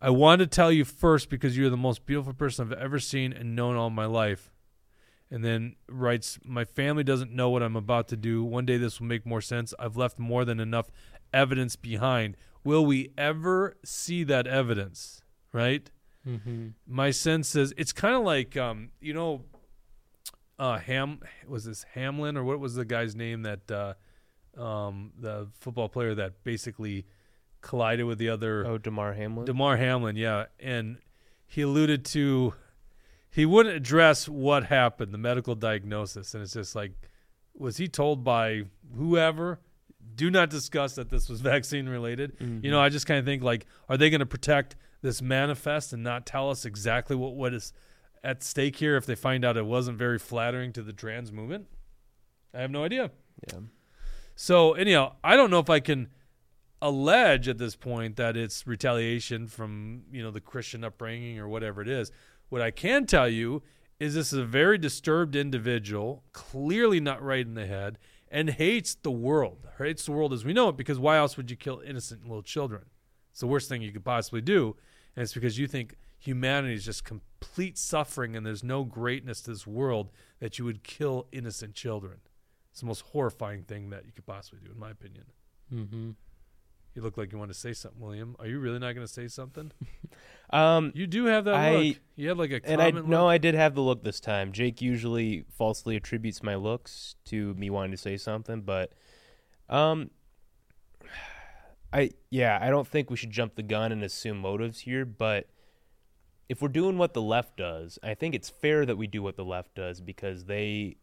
[0.00, 3.32] I want to tell you first because you're the most beautiful person I've ever seen
[3.32, 4.52] and known all my life.
[5.30, 8.44] And then writes, My family doesn't know what I'm about to do.
[8.44, 9.72] One day this will make more sense.
[9.78, 10.90] I've left more than enough
[11.32, 12.36] evidence behind.
[12.62, 15.22] Will we ever see that evidence?
[15.52, 15.90] Right?
[16.24, 16.68] Mm-hmm.
[16.86, 19.42] my sense is it's kind of like um you know
[20.62, 23.94] uh ham was this hamlin or what was the guy's name that uh
[24.56, 27.04] um the football player that basically
[27.60, 29.46] collided with the other Oh, Damar Hamlin.
[29.46, 30.46] Damar Hamlin yeah.
[30.60, 30.98] And
[31.46, 32.54] he alluded to
[33.30, 36.34] he wouldn't address what happened the medical diagnosis.
[36.34, 36.92] And it's just like
[37.54, 38.62] was he told by
[38.96, 39.60] whoever?
[40.14, 42.36] Do not discuss that this was vaccine related.
[42.40, 45.92] You know i just kind of think like are they going to protect this manifest
[45.92, 47.72] and not tell us exactly what, what is
[48.24, 51.66] at stake here if they find out it wasn't very flattering to the trans movement
[52.54, 53.10] i have no idea
[53.48, 53.60] yeah.
[54.34, 56.08] so anyhow i don't know if i can
[56.80, 61.80] allege at this point that it's retaliation from you know the christian upbringing or whatever
[61.80, 62.10] it is
[62.48, 63.62] what i can tell you
[64.02, 68.96] is this is a very disturbed individual, clearly not right in the head, and hates
[68.96, 69.68] the world.
[69.78, 72.42] Hates the world as we know it because why else would you kill innocent little
[72.42, 72.82] children?
[73.30, 74.74] It's the worst thing you could possibly do,
[75.14, 79.50] and it's because you think humanity is just complete suffering and there's no greatness to
[79.50, 82.18] this world that you would kill innocent children.
[82.70, 85.24] It's the most horrifying thing that you could possibly do, in my opinion.
[85.72, 86.10] Mm-hmm.
[86.94, 88.36] You look like you want to say something, William.
[88.38, 89.72] Are you really not going to say something?
[90.50, 91.96] Um, You do have that I- look.
[92.14, 93.26] You have like a and I no.
[93.26, 94.52] I did have the look this time.
[94.52, 98.92] Jake usually falsely attributes my looks to me wanting to say something, but
[99.70, 100.10] um,
[101.92, 105.06] I yeah, I don't think we should jump the gun and assume motives here.
[105.06, 105.46] But
[106.52, 109.36] if we're doing what the left does, I think it's fair that we do what
[109.36, 110.96] the left does because they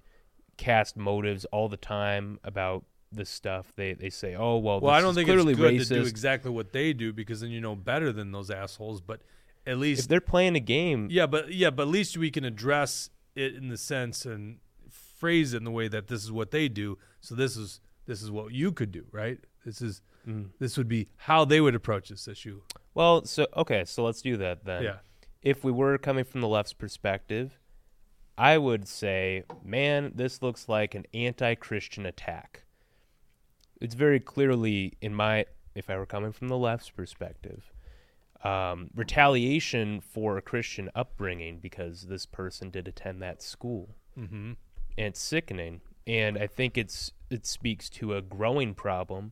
[0.58, 3.74] cast motives all the time about this stuff.
[3.76, 5.88] They they say, oh well, Well, this I don't is think clearly it's good racist.
[5.90, 9.02] to do exactly what they do because then you know better than those assholes.
[9.02, 9.22] But
[9.66, 12.46] at if least, they're playing a game, yeah, but yeah, but at least we can
[12.46, 14.58] address it in the sense and
[15.20, 16.98] phrase it in the way that this is what they do.
[17.22, 19.40] So this is this is what you could do, right?
[19.66, 20.50] This is Mm.
[20.60, 22.62] this would be how they would approach this issue.
[22.94, 24.84] Well, so okay, so let's do that then.
[24.84, 24.98] Yeah.
[25.42, 27.60] If we were coming from the left's perspective,
[28.38, 32.64] I would say, man, this looks like an anti-Christian attack.
[33.80, 37.72] It's very clearly in my if I were coming from the left's perspective,
[38.44, 44.36] um, retaliation for a Christian upbringing because this person did attend that school, Mm-hmm.
[44.46, 44.58] and
[44.98, 45.80] it's sickening.
[46.06, 49.32] And I think it's it speaks to a growing problem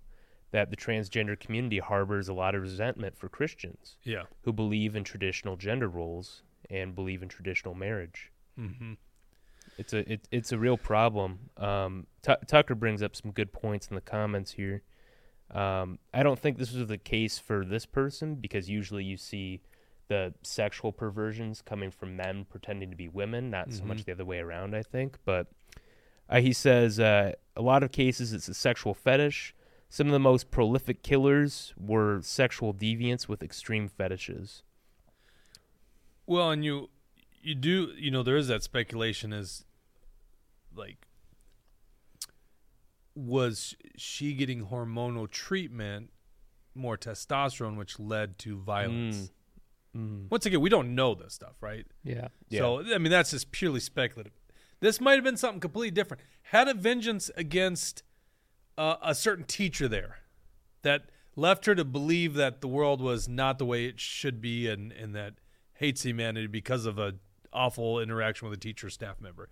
[0.51, 4.23] that the transgender community harbors a lot of resentment for Christians Yeah.
[4.43, 8.31] who believe in traditional gender roles and believe in traditional marriage.
[8.59, 8.93] Mm-hmm.
[9.77, 11.49] It's a it, it's a real problem.
[11.57, 14.81] Um, Tu Tucker brings up some good points in the comments here.
[15.51, 19.61] Um, I don't think this was the case for this person because usually you see
[20.07, 24.05] the sexual perversions coming from men pretending to be women, not so much Mhm.
[24.05, 24.75] the other way around.
[24.75, 25.47] I think, but
[26.29, 29.53] uh, he says uh, a lot of cases it's a sexual fetish.
[29.89, 34.63] Some of the most prolific killers were sexual deviants with extreme fetishes.
[36.25, 36.89] Well, and you
[37.41, 39.63] you do you know there is that speculation as
[40.75, 41.07] like
[43.15, 46.11] was she getting hormonal treatment
[46.75, 49.31] more testosterone which led to violence.
[49.95, 50.29] Mm.
[50.29, 51.85] Once again, we don't know this stuff, right?
[52.03, 52.27] Yeah.
[52.49, 52.59] Yeah.
[52.59, 54.33] So I mean that's just purely speculative.
[54.79, 56.21] This might have been something completely different.
[56.43, 58.03] Had a vengeance against
[58.77, 60.19] uh, a certain teacher there
[60.81, 64.67] that left her to believe that the world was not the way it should be
[64.67, 65.35] and, and that
[65.73, 67.15] hates humanity because of a
[67.53, 69.49] awful interaction with a teacher staff member.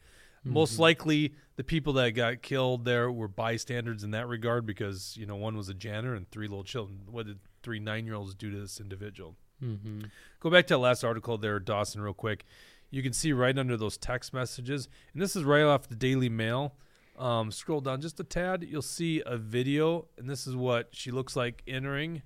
[0.48, 5.26] Most likely, the people that got killed there were bystanders in that regard because you
[5.26, 7.02] know one was a janitor and three little children.
[7.10, 9.36] What did three nine-year-olds do to this individual?
[9.64, 10.02] Mm-hmm.
[10.40, 12.46] Go back to that last article there, Dawson, real quick.
[12.92, 16.30] You can see right under those text messages, and this is right off the Daily
[16.30, 16.76] Mail.
[17.18, 21.12] Um, scroll down just a tad, you'll see a video, and this is what she
[21.12, 22.24] looks like entering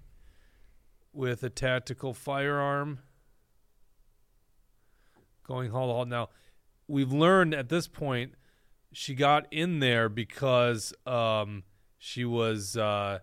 [1.14, 3.00] with a tactical firearm.
[5.48, 6.10] Going haul to.
[6.10, 6.30] Now,
[6.88, 8.34] we've learned at this point
[8.92, 11.64] she got in there because um,
[11.98, 13.20] she was uh,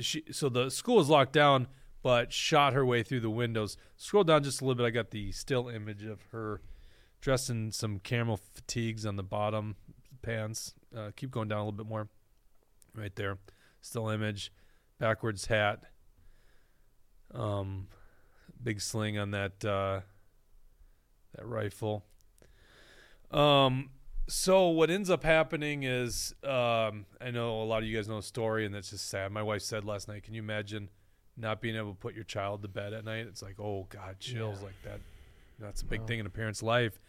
[0.00, 0.24] she.
[0.30, 1.66] So the school is locked down,
[2.02, 3.76] but shot her way through the windows.
[3.96, 4.86] Scroll down just a little bit.
[4.86, 6.60] I got the still image of her
[7.20, 9.76] dressed in some camel fatigues on the bottom
[10.22, 10.74] pants.
[10.96, 12.08] Uh, keep going down a little bit more.
[12.94, 13.38] Right there,
[13.80, 14.52] still image,
[14.98, 15.84] backwards hat,
[17.32, 17.86] um,
[18.62, 20.00] big sling on that uh,
[21.34, 22.04] that rifle.
[23.30, 23.90] Um,
[24.28, 28.16] so what ends up happening is, um, I know a lot of you guys know
[28.16, 29.32] the story, and that's just sad.
[29.32, 30.90] My wife said last night, "Can you imagine
[31.36, 34.18] not being able to put your child to bed at night?" It's like, oh God,
[34.20, 34.66] chills Yeah.
[34.66, 35.00] like that.
[35.58, 36.06] That's a big Wow.
[36.06, 37.00] thing in a parent's life.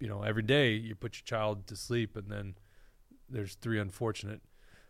[0.00, 2.54] You know, every day you put your child to sleep, and then
[3.28, 4.40] there's three unfortunate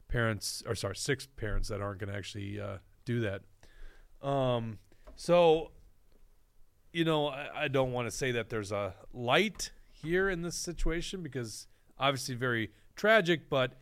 [0.09, 3.43] parents, or sorry, six parents that aren't going to actually uh, do that.
[4.27, 4.79] Um,
[5.17, 5.73] so,
[6.93, 10.57] you know, I, I don't want to say that there's a light here in this
[10.57, 11.67] situation because
[11.99, 13.75] obviously very tragic, but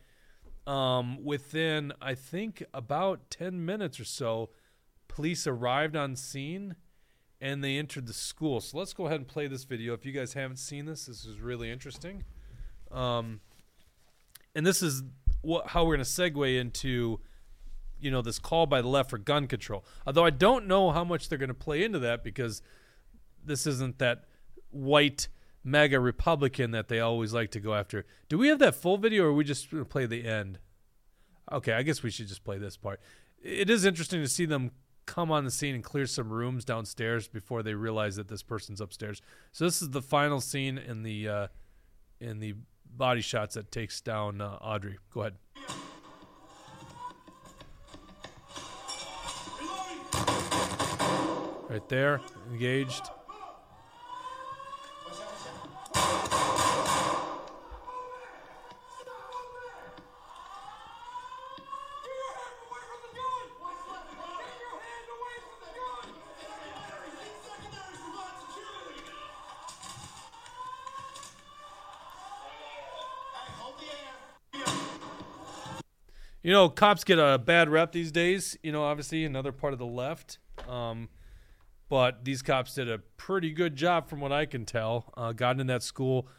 [0.65, 4.49] um, within I think about ten minutes or so,
[5.07, 6.75] police arrived on scene
[7.39, 8.59] and they entered the school.
[8.59, 9.93] So let's go ahead and play this video.
[9.93, 12.23] If you guys haven't seen this, this is really interesting.
[12.91, 13.41] Um,
[14.57, 15.03] and this is
[15.41, 17.19] what how we're going to segue into
[17.99, 19.85] you know this call by the left for gun control.
[20.05, 22.63] Although I don't know how much they're going to play into that because
[23.45, 24.25] this isn't that
[24.71, 25.27] white
[25.63, 28.03] MAGA Republican that they always like to go after.
[28.29, 30.57] Do we have that full video, or are we just play the end?
[31.51, 32.99] Okay, I guess we should just play this part.
[33.41, 34.71] It is interesting to see them
[35.05, 38.81] come on the scene and clear some rooms downstairs before they realize that this person's
[38.81, 39.21] upstairs.
[39.51, 41.47] So this is the final scene in the uh,
[42.19, 42.55] in the
[42.95, 44.97] body shots that takes down uh, Audrey.
[45.13, 45.33] Go ahead.
[51.69, 52.21] Right there,
[52.51, 53.09] engaged.
[76.47, 78.57] You know, cops get a bad rep these days.
[78.63, 80.39] You know, obviously another part of the left.
[80.65, 81.09] Um,
[81.89, 85.11] but these cops did a pretty good job, from what I can tell.
[85.17, 86.29] Uh, got in that school.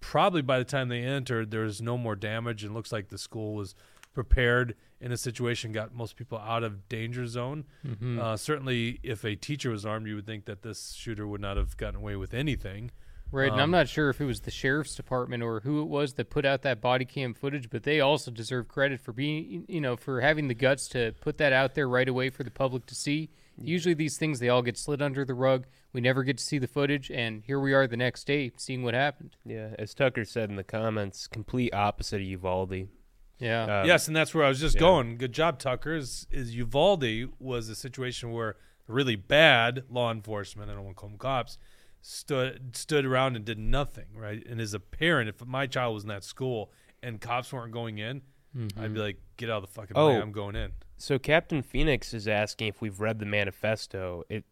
[0.00, 3.18] Probably by the time they entered, there was no more damage, and looks like the
[3.18, 3.74] school was
[4.14, 7.66] prepared in a situation, got most people out of danger zone.
[8.18, 11.58] Uh, certainly, if a teacher was armed, you would think that this shooter would not
[11.58, 12.90] have gotten away with anything.
[13.30, 15.88] Right, and I'm Um, not sure if it was the sheriff's department or who it
[15.88, 19.66] was that put out that body cam footage, but they also deserve credit for being,
[19.68, 22.50] you know, for having the guts to put that out there right away for the
[22.50, 23.28] public to see.
[23.60, 25.66] Usually, these things they all get slid under the rug.
[25.92, 28.82] We never get to see the footage, and here we are the next day seeing
[28.84, 29.36] what happened.
[29.44, 32.88] Yeah, as Tucker said in the comments, complete opposite of Uvalde.
[33.40, 34.80] Yeah, Um, yes, and that's where I was just yeah.
[34.80, 35.16] going.
[35.18, 35.94] Good job, Tucker.
[35.96, 41.00] Is, is Uvalde was a situation where really bad law enforcement, I don't want to
[41.00, 41.58] call them cops,
[42.00, 44.44] stood stood around and did nothing, right?
[44.46, 47.98] And as a parent, if my child was in that school and cops weren't going
[47.98, 48.22] in,
[48.76, 50.20] I'd be like, get out of the fucking way, Oh.
[50.20, 50.72] I'm going in.
[50.96, 54.24] So Captain Phoenix is asking if we've read the manifesto.
[54.28, 54.44] It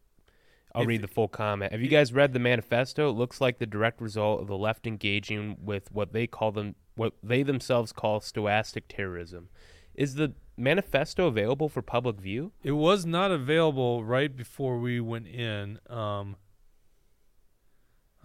[0.75, 1.73] I'll If- read the full comment.
[1.73, 3.09] Have you guys read the manifesto?
[3.09, 6.75] It looks like the direct result of the left engaging with what they call them
[6.97, 9.49] what they themselves call stochastic terrorism.
[9.95, 12.53] Is the manifesto available for public view?
[12.63, 15.79] It was not available right before we went in.
[15.89, 16.37] Um,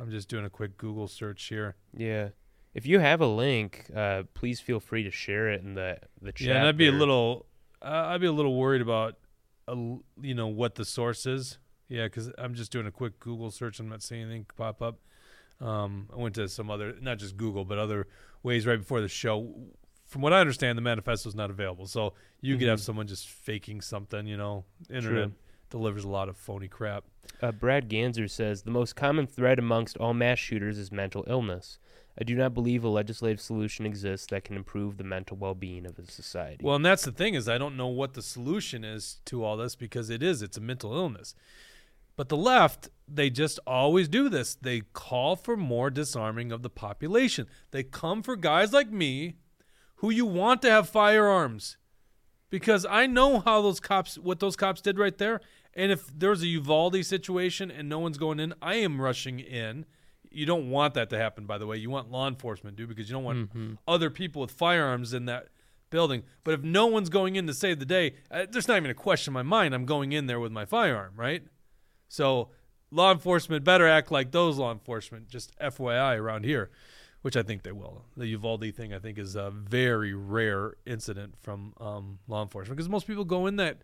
[0.01, 1.75] I'm just doing a quick Google search here.
[1.95, 2.29] Yeah.
[2.73, 6.31] If you have a link, uh, please feel free to share it in the the
[6.31, 6.47] chat.
[6.47, 7.45] Yeah, and I'd be a little,
[7.81, 9.17] uh, I'd be a little worried about,
[9.67, 9.75] uh,
[10.21, 11.59] you know, what the source is.
[11.89, 13.79] Yeah, because I'm just doing a quick Google search.
[13.79, 14.99] I'm not seeing anything pop up.
[15.59, 18.07] Um, I went to some other, not just Google, but other
[18.41, 19.53] ways right before the show.
[20.07, 23.27] From what I understand, the manifesto is not available, so you could have someone just
[23.27, 24.25] faking something.
[24.25, 25.35] You know, internet True.
[25.71, 27.05] Delivers a lot of phony crap.
[27.41, 31.79] Uh, Brad Ganser says the most common threat amongst all mass shooters is mental illness.
[32.19, 35.97] I do not believe a legislative solution exists that can improve the mental well-being of
[35.97, 36.63] a society.
[36.63, 39.57] Well, and that's the thing is I don't know what the solution is to all
[39.57, 41.33] this because it is it's a mental illness.
[42.17, 44.55] But the left, they just always do this.
[44.55, 47.47] They call for more disarming of the population.
[47.71, 49.37] They come for guys like me
[49.95, 51.77] who you want to have firearms.
[52.49, 55.39] Because I know how those cops what those cops did right there.
[55.73, 59.85] And if there's a Uvalde situation and no one's going in, I am rushing in.
[60.29, 61.77] You don't want that to happen, by the way.
[61.77, 63.51] You want law enforcement, dude, because you don't want
[63.87, 65.47] other people with firearms in that
[65.89, 66.23] building.
[66.43, 68.95] But if no one's going in to save the day, uh, there's not even a
[68.95, 69.73] question in my mind.
[69.73, 71.43] I'm going in there with my firearm, right?
[72.07, 72.49] So
[72.91, 75.27] law enforcement better act like those law enforcement.
[75.29, 76.69] Just FYI around here,
[77.21, 78.05] which I think they will.
[78.15, 82.89] The Uvalde thing, I think, is a very rare incident from um, law enforcement because
[82.89, 83.81] most people go in that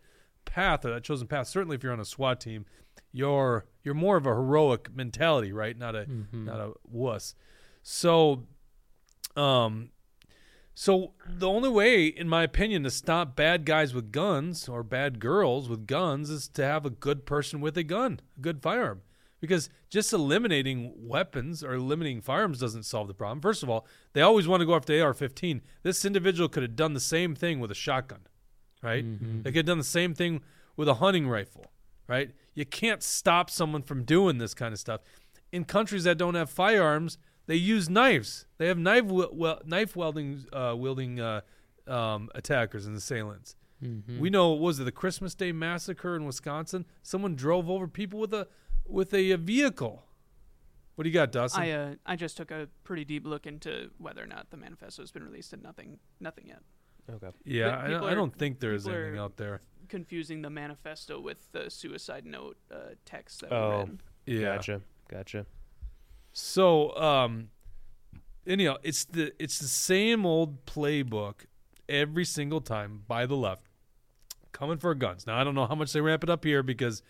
[0.47, 1.47] path or that chosen path.
[1.47, 2.65] Certainly, if you're on a SWAT team,
[3.11, 5.77] you're you're more of a heroic mentality, right?
[5.77, 6.05] Not a
[6.45, 7.35] not a wuss.
[7.83, 8.43] So,
[9.35, 9.91] um,
[10.73, 15.19] so the only way, in my opinion, to stop bad guys with guns or bad
[15.19, 19.01] girls with guns is to have a good person with a gun, a good firearm.
[19.39, 23.39] Because just eliminating weapons or eliminating firearms doesn't solve the problem.
[23.39, 25.61] First of all, they always want to go after the AR-15.
[25.83, 28.21] This individual could have done the same thing with a shotgun,
[28.87, 29.05] right?
[29.43, 30.41] They could have done the same thing
[30.75, 31.65] with a hunting rifle,
[32.07, 32.31] right?
[32.53, 35.01] You can't stop someone from doing this kind of stuff.
[35.51, 38.47] In countries that don't have firearms, they use knives.
[38.57, 41.41] They have knife wel- wel- knife welding uh, wielding uh,
[41.87, 43.55] um, attackers and assailants.
[44.19, 46.85] We know what was it the Christmas Day massacre in Wisconsin?
[47.03, 48.47] Someone drove over people with a
[48.87, 50.03] with a, uh vehicle.
[50.95, 51.61] What do you got, Dustin?
[51.61, 55.03] I uh, I just took a pretty deep look into whether or not the manifesto
[55.03, 56.61] has been released, and nothing nothing yet.
[57.09, 57.29] Okay.
[57.45, 59.61] yeah, but I don't, I are- don't think there is anything are- out there.
[59.89, 63.69] Confusing the manifesto with the suicide note uh, text that Oh.
[63.69, 63.99] we read.
[64.41, 64.55] Yeah.
[64.55, 64.81] Gotcha.
[65.09, 65.45] Gotcha.
[66.33, 67.49] So, um,
[68.45, 71.45] anyhow, it's the it's the same old playbook
[71.89, 73.65] every single time by the left,
[74.51, 75.25] coming for guns.
[75.25, 77.01] Now I don't know how much they ramp it up here because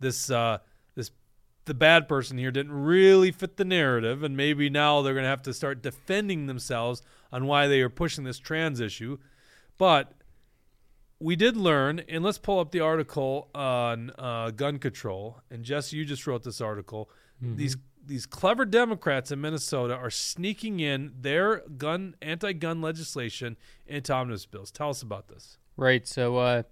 [0.00, 0.58] this uh,
[0.94, 1.10] this
[1.64, 5.42] the bad person here didn't really fit the narrative, and maybe now they're gonna have
[5.42, 9.16] to start defending themselves on why they are pushing this trans issue.
[9.78, 10.12] But
[11.18, 15.40] we did learn, and let's pull up the article on uh, gun control.
[15.50, 17.10] And Jesse, you just wrote this article.
[17.40, 23.56] These these clever Democrats in Minnesota are sneaking in their gun anti-gun legislation
[23.86, 24.70] into omnibus bills.
[24.70, 25.58] Tell us about this.
[25.76, 26.06] Right.
[26.06, 26.62] So uh,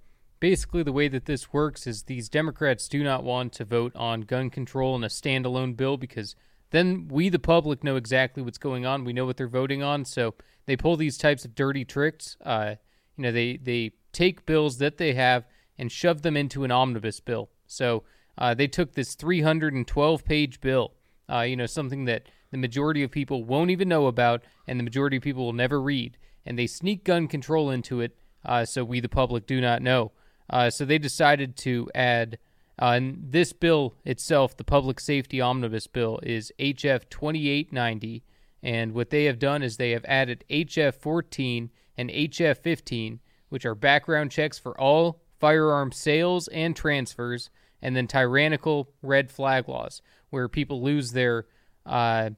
[0.41, 4.23] basically, the way that this works is these Democrats do not want to vote on
[4.23, 6.37] gun control in a standalone bill because
[6.71, 9.05] then we, the public, know exactly what's going on.
[9.05, 10.05] We know what they're voting on.
[10.05, 10.35] So
[10.67, 12.37] they pull these types of dirty tricks.
[12.45, 12.77] Uh,
[13.17, 15.45] you know, they they take bills that they have
[15.79, 17.51] and shove them into an omnibus bill.
[17.67, 18.05] So
[18.39, 20.93] uh, they took this 312 page bill.
[21.31, 24.85] Uh, you know, something that the majority of people won't even know about, and the
[24.85, 26.19] majority of people will never read.
[26.47, 30.13] And they sneak gun control into it, uh, so we, the public, do not know.
[30.51, 32.39] Uh, so they decided to add,
[32.81, 38.23] uh, and this bill itself, the Public Safety Omnibus Bill, is HF 2890.
[38.63, 43.65] And what they have done is they have added HF 14 and HF 15, which
[43.65, 47.51] are background checks for all firearm sales and transfers,
[47.83, 51.47] and then tyrannical red flag laws, where people lose their
[51.87, 52.31] uh,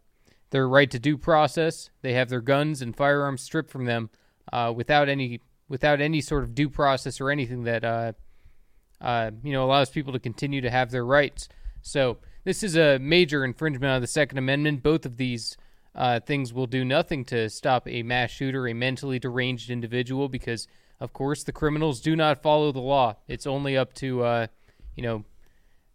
[0.50, 1.90] their right to due process.
[2.02, 4.10] They have their guns and firearms stripped from them
[4.52, 8.12] uh, without any without any sort of due process or anything that uh,
[9.00, 11.48] uh, you know allows people to continue to have their rights.
[11.82, 14.82] So this is a major infringement of the Second Amendment.
[14.82, 15.56] Both of these
[15.96, 20.68] uh, things will do nothing to stop a mass shooter, a mentally deranged individual, because
[21.00, 23.16] of course the criminals do not follow the law.
[23.26, 24.46] It's only up to uh,
[24.94, 25.24] you know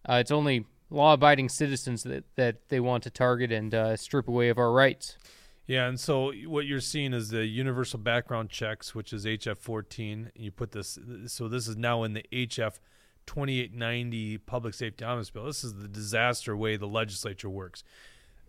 [0.10, 4.50] uh, it's only law-abiding citizens that, that they want to target and uh, strip away
[4.50, 5.18] of our rights.
[5.66, 10.32] Yeah, and so what you're seeing is the universal background checks, which is HF 14.
[10.36, 12.80] You put this, so this is now in the HF
[13.26, 15.46] 2890 Public Safety Omnibus Bill.
[15.46, 17.84] This is the disaster way the legislature works.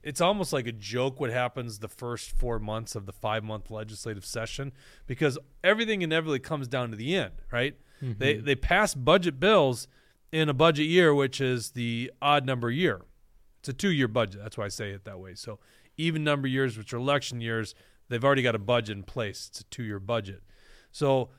[0.02, 3.70] It's almost like a joke what happens the first four months of the five month
[3.70, 4.72] legislative session
[5.06, 7.76] because everything inevitably comes down to the end, right?
[8.00, 8.44] They mm-hmm.
[8.44, 9.86] they pass budget bills
[10.32, 13.02] in a budget year, which is the odd number year.
[13.60, 14.40] It's a two year budget.
[14.42, 15.34] That's why I say it that way.
[15.34, 15.60] So
[15.96, 17.74] even number years, which are election years,
[18.08, 19.48] they've already got a budget in place.
[19.50, 20.42] It's a two year budget.
[20.90, 21.30] So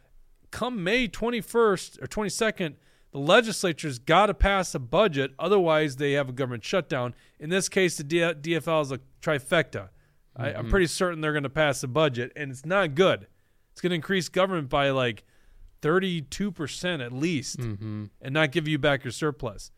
[0.52, 2.76] come May 21st or 22nd,
[3.14, 5.34] the legislature's got to pass a budget.
[5.38, 7.14] Otherwise, they have a government shutdown.
[7.40, 9.90] In this case, the D- DFL is a trifecta.
[10.36, 10.70] I, I'm mm-hmm.
[10.72, 13.28] pretty certain they're going to pass a budget, and it's not good.
[13.72, 15.24] It's going to increase government by like
[15.84, 18.06] 32% at least mm-hmm.
[18.20, 19.72] and not give you back your surplus.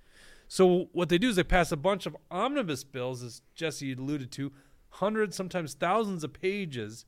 [0.47, 4.31] So what they do is they pass a bunch of omnibus bills, as Jesse alluded
[4.33, 4.53] to,
[4.91, 7.05] hundreds, sometimes thousands of pages,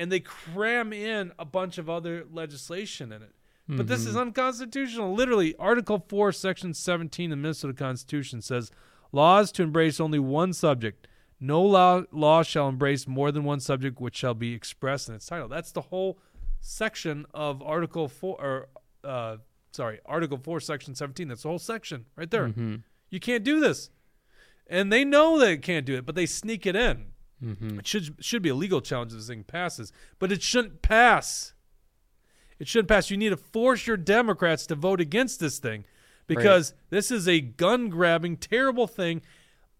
[0.00, 3.34] and they cram in a bunch of other legislation in it.
[3.76, 4.18] But this is mm-hmm.
[4.18, 5.14] unconstitutional.
[5.14, 8.70] Literally, Article 4, Section 17 of the Minnesota Constitution says
[9.12, 11.06] laws to embrace only one subject.
[11.38, 15.26] No law, law shall embrace more than one subject which shall be expressed in its
[15.26, 15.48] title.
[15.48, 16.18] That's the whole
[16.60, 18.68] section of Article 4, or,
[19.04, 19.36] uh,
[19.70, 21.28] sorry, Article 4, Section 17.
[21.28, 22.48] That's the whole section right there.
[22.48, 22.76] Mm-hmm.
[23.10, 23.90] You can't do this.
[24.66, 27.06] And they know they can't do it, but they sneak it in.
[27.42, 27.78] Mm-hmm.
[27.78, 31.54] It should should be a legal challenge if this thing passes, but it shouldn't pass.
[32.58, 33.10] It shouldn't pass.
[33.10, 35.84] You need to force your Democrats to vote against this thing
[36.26, 39.22] because this is a gun grabbing, terrible thing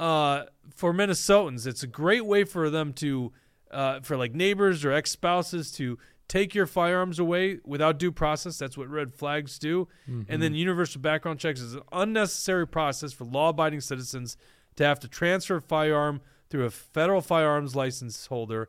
[0.00, 1.66] uh, for Minnesotans.
[1.66, 3.32] It's a great way for them to,
[3.70, 5.98] uh, for like neighbors or ex spouses to
[6.28, 8.58] take your firearms away without due process.
[8.58, 9.88] That's what red flags do.
[10.28, 14.36] And then universal background checks is an unnecessary process for law abiding citizens
[14.76, 16.20] to have to transfer a firearm
[16.50, 18.68] through a federal firearms license holder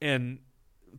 [0.00, 0.38] and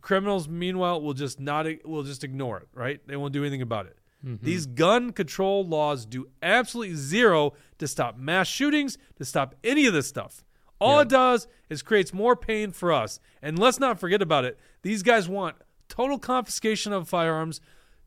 [0.04, 3.00] criminals meanwhile will just not will just ignore it right?
[3.08, 3.98] They won't do anything about it.
[4.24, 4.44] Mm-hmm.
[4.44, 9.94] These gun control laws do absolutely zero to stop mass shootings to stop any of
[9.94, 10.44] this stuff.
[10.78, 13.18] All it does is creates more pain for us.
[13.40, 14.58] And let's not forget about it.
[14.82, 15.56] These guys want
[15.88, 17.62] total confiscation of firearms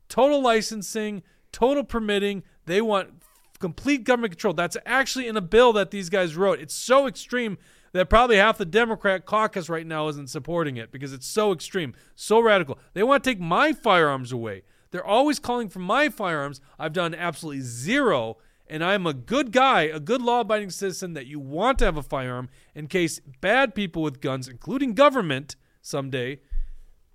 [0.08, 2.44] total licensing total permitting.
[2.66, 3.22] They want
[3.58, 4.54] complete government control.
[4.54, 6.60] That's actually in a bill that these guys wrote.
[6.60, 7.58] It's so extreme
[7.92, 11.94] that probably half the Democrat caucus right now isn't supporting it because it's so extreme,
[12.14, 12.78] so radical.
[12.94, 14.62] They want to take my firearms away.
[14.90, 16.60] They're always calling for my firearms.
[16.78, 21.26] I've done absolutely zero, and I'm a good guy, a good law abiding citizen that
[21.26, 26.40] you want to have a firearm in case bad people with guns, including government someday,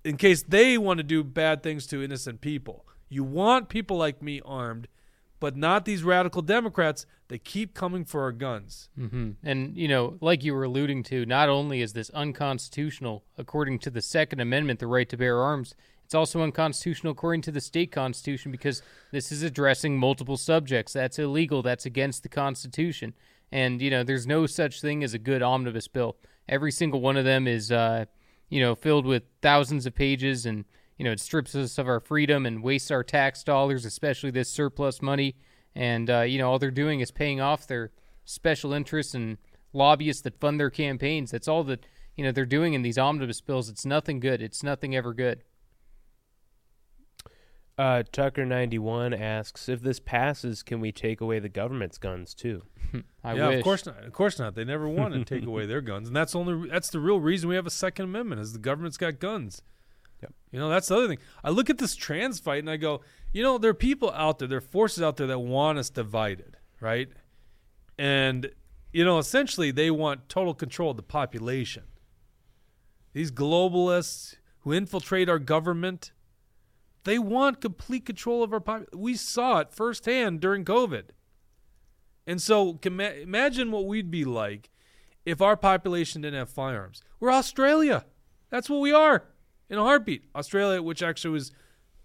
[0.04, 2.86] in case they want to do bad things to innocent people.
[3.08, 4.88] You want people like me armed,
[5.40, 7.06] but not these radical Democrats.
[7.28, 8.88] They keep coming for our guns.
[8.96, 13.78] hmm And, you know, like you were alluding to, not only is this unconstitutional according
[13.80, 15.74] to the Second Amendment, the right to bear arms,
[16.04, 20.92] it's also unconstitutional according to the state constitution because this is addressing multiple subjects.
[20.92, 21.62] That's illegal.
[21.62, 23.14] That's against the Constitution.
[23.50, 26.16] And, you know, there's no such thing as a good omnibus bill.
[26.48, 28.04] Every single one of them is, uh,
[28.50, 30.66] you know, filled with thousands of pages and,
[30.98, 34.48] you know, it strips us of our freedom and wastes our tax dollars, especially this
[34.48, 35.36] surplus money.
[35.74, 37.90] And uh, you know, all they're doing is paying off their
[38.24, 39.38] special interests and
[39.72, 41.30] lobbyists that fund their campaigns.
[41.30, 41.84] That's all that
[42.16, 43.68] you know they're doing in these omnibus bills.
[43.68, 44.40] It's nothing good.
[44.40, 45.42] It's nothing ever good.
[47.76, 52.32] Uh, Tucker ninety one asks if this passes, can we take away the government's guns
[52.32, 52.62] too?
[53.24, 53.58] I yeah, wish.
[53.58, 54.04] of course not.
[54.04, 54.54] Of course not.
[54.54, 57.48] They never want to take away their guns, and that's only that's the real reason
[57.48, 59.60] we have a Second Amendment is the government's got guns.
[60.24, 60.32] Yep.
[60.52, 61.18] You know, that's the other thing.
[61.42, 63.02] I look at this trans fight and I go,
[63.32, 65.90] you know, there are people out there, there are forces out there that want us
[65.90, 67.08] divided, right?
[67.98, 68.50] And
[68.92, 71.82] you know, essentially, they want total control of the population.
[73.12, 76.12] These globalists who infiltrate our government,
[77.02, 78.98] they want complete control of our population.
[78.98, 81.06] We saw it firsthand during COVID.
[82.26, 84.70] And so, imagine what we'd be like
[85.26, 87.02] if our population didn't have firearms.
[87.18, 88.04] We're Australia.
[88.48, 89.24] That's what we are
[89.68, 90.24] in a heartbeat.
[90.34, 91.52] Australia, which actually was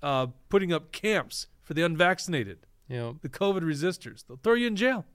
[0.01, 4.25] uh, putting up camps for the unvaccinated, You know, the COVID resistors.
[4.27, 5.05] They'll throw you in jail.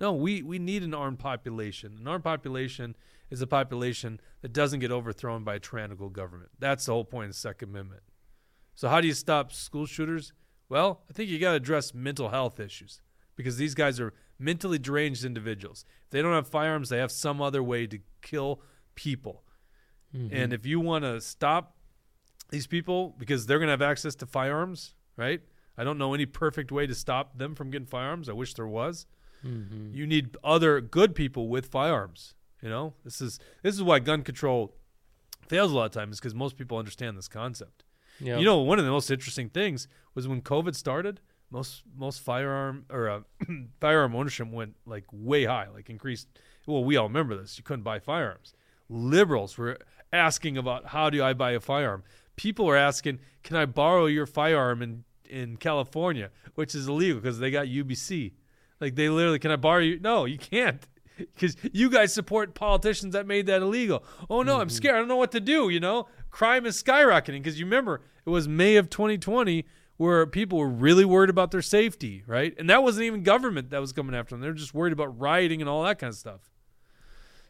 [0.00, 1.96] No, we, we need an armed population.
[2.00, 2.96] An armed population
[3.30, 6.50] is a population that doesn't get overthrown by a tyrannical government.
[6.58, 8.02] That's the whole point of the Second Amendment.
[8.74, 10.32] So, how do you stop school shooters?
[10.68, 13.00] Well, I think you got to address mental health issues
[13.36, 15.84] because these guys are mentally deranged individuals.
[16.04, 18.60] If they don't have firearms, they have some other way to kill
[18.94, 19.42] people.
[20.32, 21.75] And if you want to stop
[22.50, 25.40] these people because they're going to have access to firearms, right?
[25.78, 28.28] I don't know any perfect way to stop them from getting firearms.
[28.28, 29.06] I wish there was.
[29.92, 32.34] You need other good people with firearms.
[32.62, 34.74] You know, this is this is why gun control
[35.46, 37.84] fails a lot of times because most people understand this concept.
[38.18, 39.86] you know, You know, one of the most interesting things
[40.16, 41.20] was when COVID started.
[41.50, 43.20] Most most firearm or uh,
[43.80, 46.26] firearm ownership went like way high, like increased.
[46.66, 47.56] Well, we all remember this.
[47.56, 48.52] You couldn't buy firearms.
[48.88, 49.78] Liberals were
[50.12, 52.02] asking about how do I buy a firearm.
[52.36, 57.38] People were asking, can I borrow your firearm in in California, which is illegal because
[57.38, 58.32] they got UBC.
[58.80, 59.98] Like they literally, can I borrow you?
[60.00, 60.86] No, you can't.
[61.16, 64.04] Because you guys support politicians that made that illegal.
[64.28, 64.76] Oh no, I'm mm-hmm.
[64.76, 64.96] scared.
[64.96, 65.70] I don't know what to do.
[65.70, 67.42] You know, crime is skyrocketing.
[67.42, 69.64] Because you remember, it was May of 2020
[69.96, 72.54] where people were really worried about their safety, right?
[72.58, 74.42] And that wasn't even government that was coming after them.
[74.42, 76.40] They were just worried about rioting and all that kind of stuff.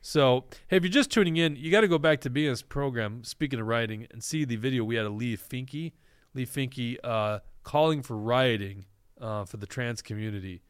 [0.06, 3.24] So, hey, if you're just tuning in, you got to go back to BS program.
[3.24, 5.94] Speaking of rioting, and see the video we had of Leigh Finke,
[6.32, 8.84] Leigh Finke uh, calling for rioting
[9.20, 10.62] uh, for the trans community.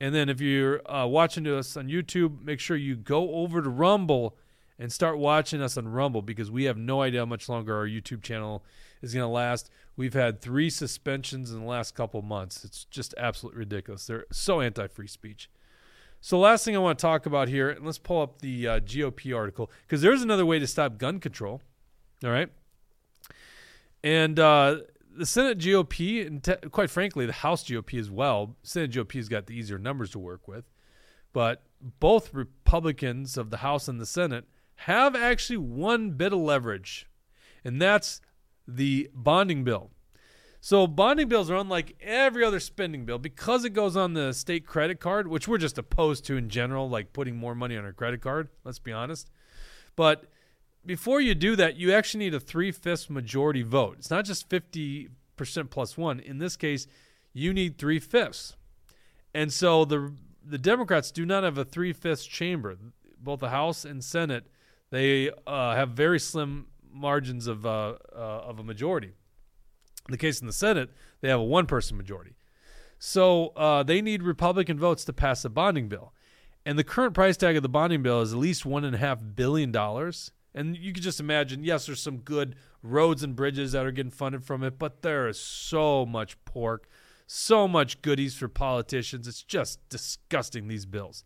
[0.00, 3.68] And then if you're uh, watching us on YouTube, make sure you go over to
[3.68, 4.38] Rumble
[4.78, 7.86] and start watching us on Rumble because we have no idea how much longer our
[7.86, 8.64] YouTube channel
[9.02, 9.68] is going to last.
[9.98, 12.64] We've had three suspensions in the last couple months.
[12.64, 14.06] It's just absolutely ridiculous.
[14.06, 15.50] They're so anti free speech.
[16.26, 18.80] So, last thing I want to talk about here, and let's pull up the uh,
[18.80, 21.62] GOP article because there's another way to stop gun control.
[22.24, 22.48] All right.
[24.02, 24.78] And uh,
[25.16, 29.28] the Senate GOP, and te- quite frankly, the House GOP as well, Senate GOP has
[29.28, 30.64] got the easier numbers to work with.
[31.32, 31.62] But
[32.00, 37.08] both Republicans of the House and the Senate have actually one bit of leverage,
[37.64, 38.20] and that's
[38.66, 39.92] the bonding bill.
[40.66, 44.66] So bonding bills are unlike every other spending bill because it goes on the state
[44.66, 47.92] credit card, which we're just opposed to in general, like putting more money on our
[47.92, 48.48] credit card.
[48.64, 49.30] Let's be honest.
[49.94, 50.24] But
[50.84, 53.98] before you do that, you actually need a three fifths majority vote.
[53.98, 55.08] It's not just 50%
[55.70, 56.18] plus one.
[56.18, 56.88] In this case,
[57.32, 58.56] you need three fifths.
[59.32, 60.14] And so the
[60.44, 62.76] the Democrats do not have a three fifths chamber.
[63.20, 64.48] Both the House and Senate,
[64.90, 69.12] they uh, have very slim margins of uh, uh, of a majority.
[70.08, 70.90] In the case in the Senate,
[71.20, 72.36] they have a one person majority.
[72.98, 76.12] So uh, they need Republican votes to pass the bonding bill.
[76.64, 78.98] And the current price tag of the bonding bill is at least one and a
[78.98, 80.32] half billion dollars.
[80.54, 84.10] And you can just imagine, yes, there's some good roads and bridges that are getting
[84.10, 86.88] funded from it, but there is so much pork,
[87.26, 89.28] so much goodies for politicians.
[89.28, 91.24] It's just disgusting, these bills.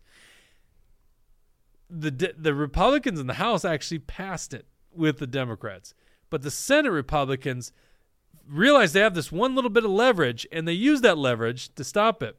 [1.89, 5.93] The, the Republicans in the House actually passed it with the Democrats,
[6.29, 7.71] but the Senate Republicans
[8.47, 11.83] realize they have this one little bit of leverage, and they use that leverage to
[11.83, 12.37] stop it.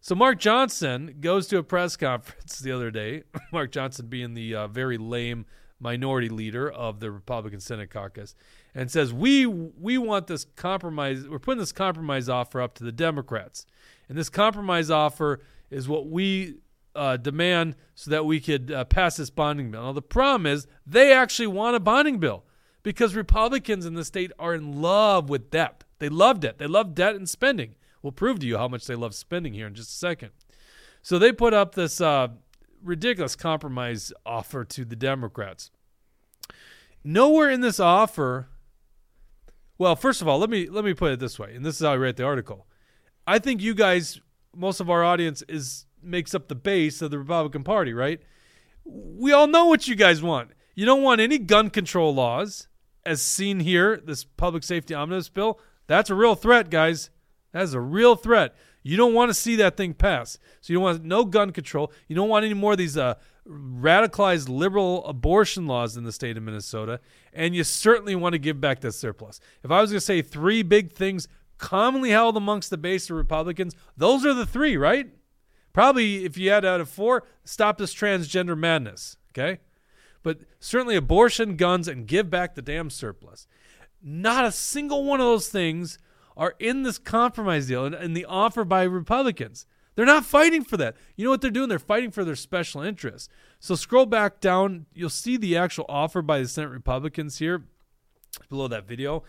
[0.00, 3.24] So Mark Johnson goes to a press conference the other day.
[3.52, 5.46] Mark Johnson being the uh, very lame
[5.80, 8.34] minority leader of the Republican Senate caucus,
[8.74, 11.28] and says we we want this compromise.
[11.28, 13.66] We're putting this compromise offer up to the Democrats,
[14.08, 16.56] and this compromise offer is what we
[16.94, 19.82] uh, demand so that we could uh, pass this bonding bill.
[19.84, 22.44] Now the problem is they actually want a bonding bill
[22.88, 25.84] because Republicans in the state are in love with debt.
[25.98, 26.56] They love debt.
[26.56, 27.74] They love debt and spending.
[28.00, 30.30] We'll prove to you how much they love spending here in just a second.
[31.02, 32.28] So they put up this uh,
[32.82, 35.70] ridiculous compromise offer to the Democrats.
[37.04, 38.48] Nowhere in this offer
[39.76, 41.86] Well, first of all, let me let me put it this way, and this is
[41.86, 42.66] how I read the article.
[43.26, 44.18] I think you guys,
[44.56, 48.20] most of our audience is makes up the base of the Republican Party, right?
[48.84, 50.52] We all know what you guys want.
[50.74, 52.67] You don't want any gun control laws,
[53.08, 53.96] as seen here.
[53.96, 55.58] This public safety omnibus bill.
[55.86, 57.10] That's a real threat, guys.
[57.52, 58.54] That is a real threat.
[58.82, 60.38] You don't want to see that thing pass.
[60.60, 61.92] So you don't want no gun control.
[62.06, 63.14] You don't want any more of these uh,
[63.48, 67.00] radicalized liberal abortion laws in the state of Minnesota.
[67.32, 69.40] And you certainly want to give back that surplus.
[69.62, 73.16] If I was going to say three big things commonly held amongst the base of
[73.16, 75.08] Republicans, those are the three, right?
[75.72, 79.16] Probably, if you had out of four, stop this transgender madness.
[79.32, 79.60] Okay,
[80.22, 83.46] but certainly abortion, guns, and give back the damn surplus.
[84.02, 85.98] Not a single one of those things
[86.36, 89.66] are in this compromise deal and, and the offer by Republicans.
[89.94, 90.96] They're not fighting for that.
[91.16, 91.68] You know what they're doing?
[91.68, 93.28] They're fighting for their special interests.
[93.58, 94.86] So scroll back down.
[94.94, 97.64] You'll see the actual offer by the Senate Republicans here
[98.48, 99.24] below that video.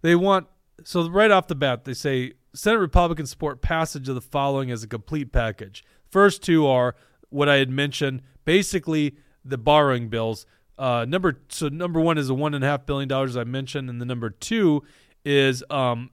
[0.00, 0.46] They want,
[0.82, 4.82] so right off the bat, they say Senate Republicans support passage of the following as
[4.82, 5.84] a complete package.
[6.10, 6.94] First two are
[7.28, 10.46] what I had mentioned, basically the borrowing bills.
[10.76, 13.88] Uh, number so number one is a one and a half billion dollars I mentioned,
[13.88, 14.82] and the number two
[15.24, 16.10] is um,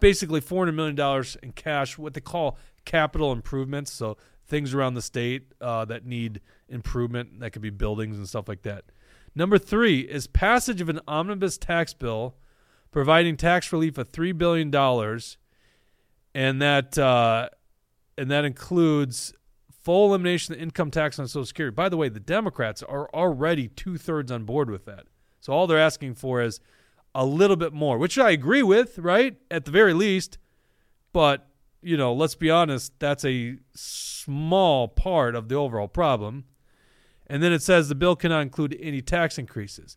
[0.00, 3.92] basically four hundred million dollars in cash, what they call capital improvements.
[3.92, 4.16] So
[4.46, 8.62] things around the state uh, that need improvement, that could be buildings and stuff like
[8.62, 8.84] that.
[9.34, 12.36] Number three is passage of an omnibus tax bill
[12.90, 15.36] providing tax relief of three billion dollars,
[16.34, 17.48] and that uh,
[18.18, 19.32] and that includes
[19.82, 21.74] full elimination of the income tax on Social Security.
[21.74, 25.06] By the way, the Democrats are already two thirds on board with that.
[25.40, 26.60] So all they're asking for is
[27.14, 29.36] a little bit more, which I agree with, right?
[29.50, 30.38] At the very least.
[31.12, 31.48] But,
[31.82, 36.44] you know, let's be honest, that's a small part of the overall problem.
[37.26, 39.96] And then it says the bill cannot include any tax increases.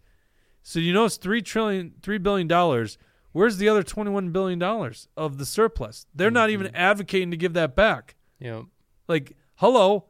[0.62, 2.98] So you notice three trillion, three billion dollars.
[3.34, 6.06] Where's the other twenty-one billion dollars of the surplus?
[6.16, 6.76] They're not even mm-hmm.
[6.76, 8.16] advocating to give that back.
[8.40, 8.70] Know,
[9.08, 10.03] Like, hello,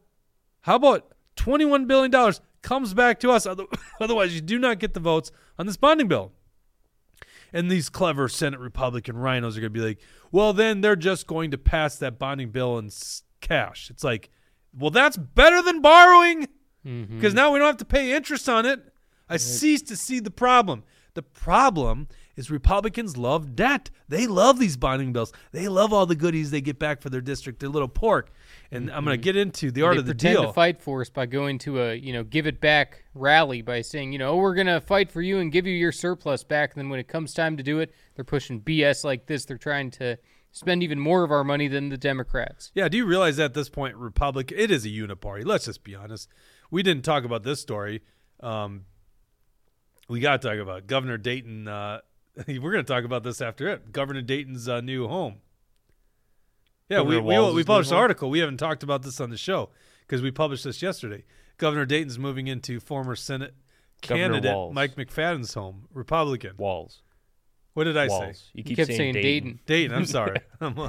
[0.62, 3.46] how about twenty-one billion dollars comes back to us?
[4.00, 5.30] Otherwise, you do not get the votes
[5.60, 6.32] on this bonding bill.
[7.52, 10.00] And these clever Senate Republican rhinos are going to be like,
[10.32, 12.90] well, then they're just going to pass that bonding bill in
[13.40, 13.90] cash.
[13.90, 14.28] It's like,
[14.76, 16.48] well, that's better than borrowing
[16.84, 17.14] mm-hmm.
[17.14, 18.80] because now we don't have to pay interest on it.
[19.28, 20.82] I cease to see the problem.
[21.14, 23.90] The problem is Republicans love debt.
[24.08, 25.32] They love these bonding bills.
[25.52, 28.32] They love all the goodies they get back for their district, their little pork.
[28.70, 30.42] And I'm going to get into the art they of the deal.
[30.42, 33.82] to fight for us by going to a you know give it back rally by
[33.82, 36.72] saying you know oh, we're gonna fight for you and give you your surplus back.
[36.72, 39.44] And then when it comes time to do it, they're pushing BS like this.
[39.44, 40.18] They're trying to
[40.54, 42.70] spend even more of our money than the Democrats.
[42.74, 45.44] Yeah, do you realize at this point, Republic, it is a uniparty.
[45.44, 46.28] Let's just be honest.
[46.70, 48.02] We didn't talk about this story.
[48.40, 48.84] Um,
[50.08, 51.66] we got to talk about Governor Dayton.
[51.66, 52.00] Uh,
[52.46, 53.92] we're going to talk about this after it.
[53.92, 55.36] Governor Dayton's uh, new home.
[56.88, 58.30] Yeah, we, Governor we, Walz's we new published an article.
[58.30, 59.70] We haven't talked about this on the show
[60.06, 61.24] because we published this yesterday.
[61.56, 63.54] Governor Dayton's moving into former Senate
[64.02, 64.74] Governor candidate Walz.
[64.74, 66.52] Mike McFadden's home, Republican.
[66.58, 67.00] Walz.
[67.72, 68.20] What did I Walz.
[68.38, 68.42] say?
[68.52, 69.24] You You keep kept saying, saying Dayton.
[69.24, 69.60] Dayton.
[69.66, 69.96] Dayton.
[69.96, 70.36] I'm sorry.
[70.60, 70.82] I'm a,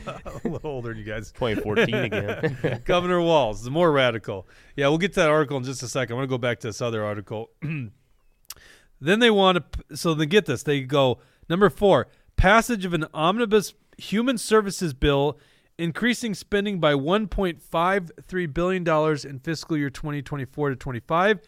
[0.43, 1.31] a little older than you guys.
[1.37, 2.81] 2014 again.
[2.85, 4.47] Governor Walz, the more radical.
[4.75, 6.13] Yeah, we'll get to that article in just a second.
[6.13, 7.51] I want to go back to this other article.
[7.61, 10.61] then they want to, so they get this.
[10.63, 11.19] They go,
[11.49, 15.39] number four, passage of an omnibus human services bill
[15.77, 21.39] increasing spending by $1.53 billion in fiscal year 2024 to 25,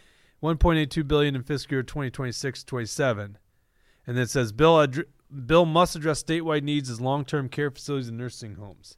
[0.43, 3.37] 1.82 billion in fiscal year 2026 27.
[4.05, 5.05] And then it says bill addr-
[5.45, 8.95] bill must address statewide needs as long-term care facilities and nursing homes.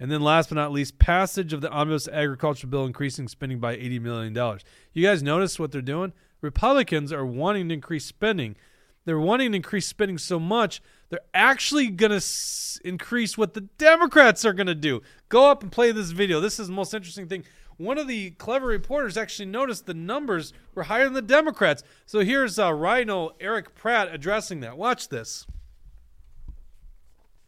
[0.00, 3.76] And then last but not least, passage of the omnibus agriculture bill increasing spending by
[3.76, 4.58] $80 million.
[4.92, 6.12] You guys notice what they're doing?
[6.40, 8.56] Republicans are wanting to increase spending.
[9.04, 13.62] They're wanting to increase spending so much, they're actually going to s- increase what the
[13.62, 15.02] Democrats are going to do.
[15.28, 16.40] Go up and play this video.
[16.40, 17.44] This is the most interesting thing.
[17.76, 21.82] One of the clever reporters actually noticed the numbers were higher than the Democrats.
[22.06, 24.78] So here's uh, Rhino Eric Pratt addressing that.
[24.78, 25.46] Watch this.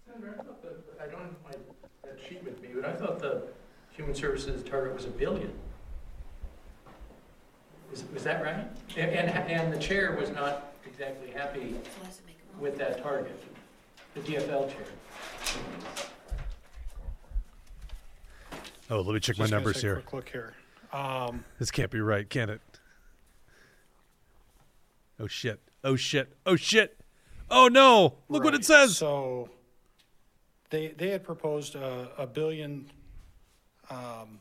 [0.09, 3.45] I don't have my, sheet with me, but I thought the
[3.91, 5.53] human services target was a billion.
[7.91, 8.67] Was, was that right?
[8.97, 11.75] And, and, and the chair was not exactly happy
[12.59, 13.41] with that target,
[14.15, 14.87] the DFL chair.
[18.91, 20.03] Oh, let me check my Just gonna numbers take a here.
[20.05, 20.55] quick Look here.
[20.93, 22.61] Um, This can't be right, can it?
[25.19, 25.61] Oh shit.
[25.83, 26.33] Oh shit.
[26.45, 26.99] Oh shit.
[27.51, 28.15] Oh no.
[28.29, 28.97] Look what it right, says.
[28.97, 29.49] So
[30.71, 32.87] they, they had proposed a, a billion,
[33.91, 34.41] um,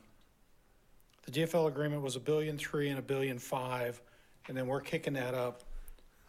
[1.26, 4.02] the DFL agreement was a billion three and a billion five,
[4.48, 5.64] and then we're kicking that up,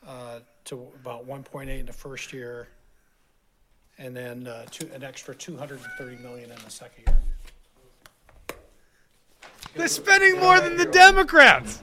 [0.07, 2.69] uh, to about one point eight in the first year,
[3.99, 7.19] and then uh, two, an extra 230 million in the second year.
[9.75, 11.83] They're spending more than the Democrats.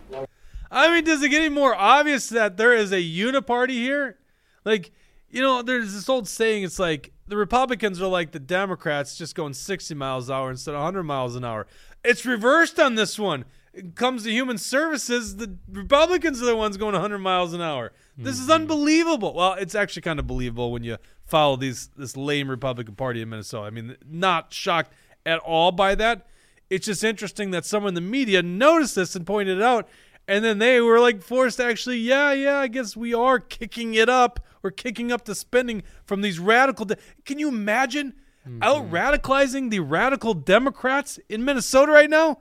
[0.71, 4.17] I mean, does it get any more obvious that there is a uniparty here?
[4.63, 4.91] Like,
[5.29, 6.63] you know, there's this old saying.
[6.63, 10.73] It's like the Republicans are like the Democrats, just going 60 miles an hour instead
[10.73, 11.67] of 100 miles an hour.
[12.03, 13.43] It's reversed on this one.
[13.73, 17.93] It comes to human services, the Republicans are the ones going 100 miles an hour.
[18.17, 19.33] This is unbelievable.
[19.33, 23.29] Well, it's actually kind of believable when you follow these this lame Republican Party in
[23.29, 23.65] Minnesota.
[23.65, 24.93] I mean, not shocked
[25.25, 26.27] at all by that.
[26.69, 29.87] It's just interesting that someone in the media noticed this and pointed it out,
[30.27, 33.93] and then they were like forced to actually, yeah, yeah, I guess we are kicking
[33.93, 34.45] it up.
[34.61, 36.85] We're kicking up the spending from these radical.
[36.85, 38.13] De- Can you imagine
[38.61, 38.95] out mm-hmm.
[38.95, 42.39] radicalizing the radical Democrats in Minnesota right now?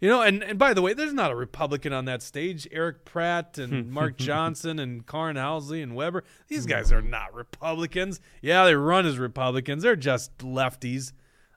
[0.00, 2.68] You know, and, and by the way, there's not a Republican on that stage.
[2.70, 6.22] Eric Pratt and Mark Johnson and Karin Housley and Weber.
[6.46, 6.70] These hmm.
[6.70, 8.20] guys are not Republicans.
[8.40, 9.82] Yeah, they run as Republicans.
[9.82, 11.12] They're just lefties.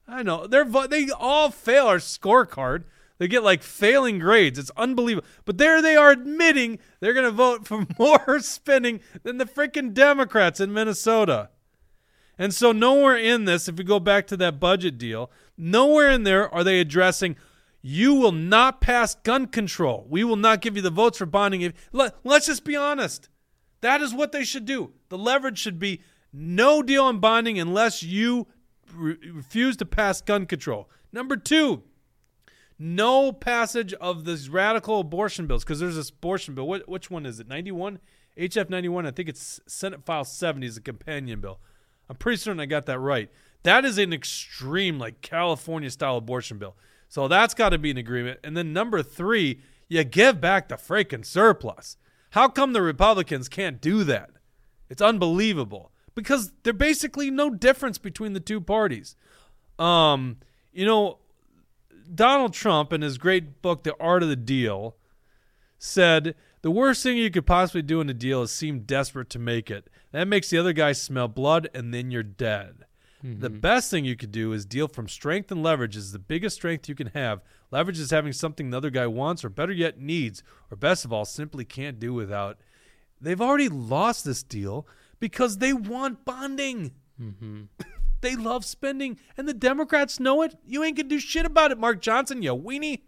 [0.08, 0.48] I know.
[0.48, 2.86] They're they all fail our scorecard.
[3.20, 4.58] They get like failing grades.
[4.58, 5.28] It's unbelievable.
[5.46, 9.94] But there they are admitting they're going to vote for more spending than the freaking
[9.94, 11.50] Democrats in Minnesota.
[12.40, 16.24] And so nowhere in this, if we go back to that budget deal, nowhere in
[16.24, 17.36] there are they addressing
[17.82, 20.06] you will not pass gun control.
[20.10, 21.74] We will not give you the votes for bonding.
[21.92, 23.30] Let, let's just be honest.
[23.82, 24.94] That is what they should do.
[25.10, 26.02] The leverage should be
[26.32, 28.48] no deal on bonding unless you
[28.94, 30.90] re- refuse to pass gun control.
[31.12, 31.84] Number two,
[32.78, 36.68] no passage of these radical abortion bills because there's this abortion bill.
[36.68, 37.48] What, which one is it?
[37.48, 38.00] 91?
[38.38, 39.06] HF 91.
[39.06, 41.60] I think it's Senate File 70 is a companion bill.
[42.10, 43.30] I'm pretty certain I got that right.
[43.64, 46.76] That is an extreme, like California style abortion bill.
[47.12, 48.40] So that's got to be an agreement.
[48.42, 49.60] And then number three,
[49.90, 51.98] you give back the freaking surplus.
[52.30, 54.30] How come the Republicans can't do that?
[54.90, 59.18] It's unbelievable because there's basically no difference between the two parties.
[59.78, 60.38] Um,
[60.72, 61.18] you know,
[62.16, 64.96] Donald Trump, in his great book, The Art of the Deal,
[65.78, 69.40] said the worst thing you could possibly do in a deal is seem desperate to
[69.40, 69.90] make it.
[70.14, 72.86] That makes the other guy smell blood, and then you're dead.
[73.24, 73.60] The mm-hmm.
[73.60, 76.90] best thing you could do is deal from strength and leverage is the biggest strength
[76.90, 77.42] you can have.
[77.70, 80.42] Leverage is having something the other guy wants, or better yet, needs,
[80.72, 82.58] or best of all, simply can't do without.
[83.20, 84.88] They've already lost this deal
[85.20, 86.94] because they want bonding.
[87.22, 87.64] Mm-hmm.
[88.22, 90.56] They love spending, and the Democrats know it.
[90.64, 93.02] You ain't gonna do shit about it, Mark Johnson, you weenie.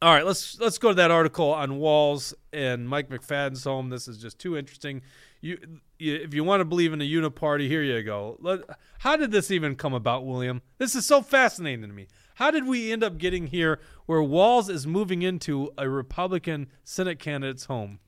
[0.00, 3.90] All right, let's let's go to that article on Walz and Mike McFadden's home.
[3.90, 5.02] This is just too interesting.
[5.42, 5.58] You
[6.02, 8.62] if you want to believe in a uniparty, here you go.
[9.00, 10.62] How did this even come about, William?
[10.78, 12.08] This is so fascinating to me.
[12.36, 17.18] How did we end up getting here where Walz is moving into a Republican Senate
[17.18, 18.00] candidate's home?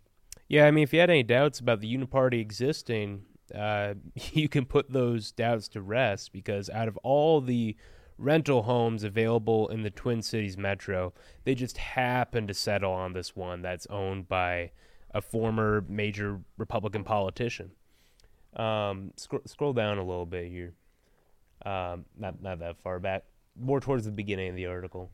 [0.49, 3.23] Yeah, I mean, if you had any doubts about the uniparty existing,
[3.55, 3.95] uh,
[4.33, 7.77] you can put those doubts to rest because out of all the
[8.17, 11.13] rental homes available in the Twin Cities metro,
[11.45, 14.71] they just happen to settle on this one that's owned by
[15.13, 17.71] a former major Republican politician.
[18.57, 20.75] Um, scroll, scroll down a little bit here.
[21.65, 23.25] Um, not not that far back,
[23.59, 25.11] more towards the beginning of the article.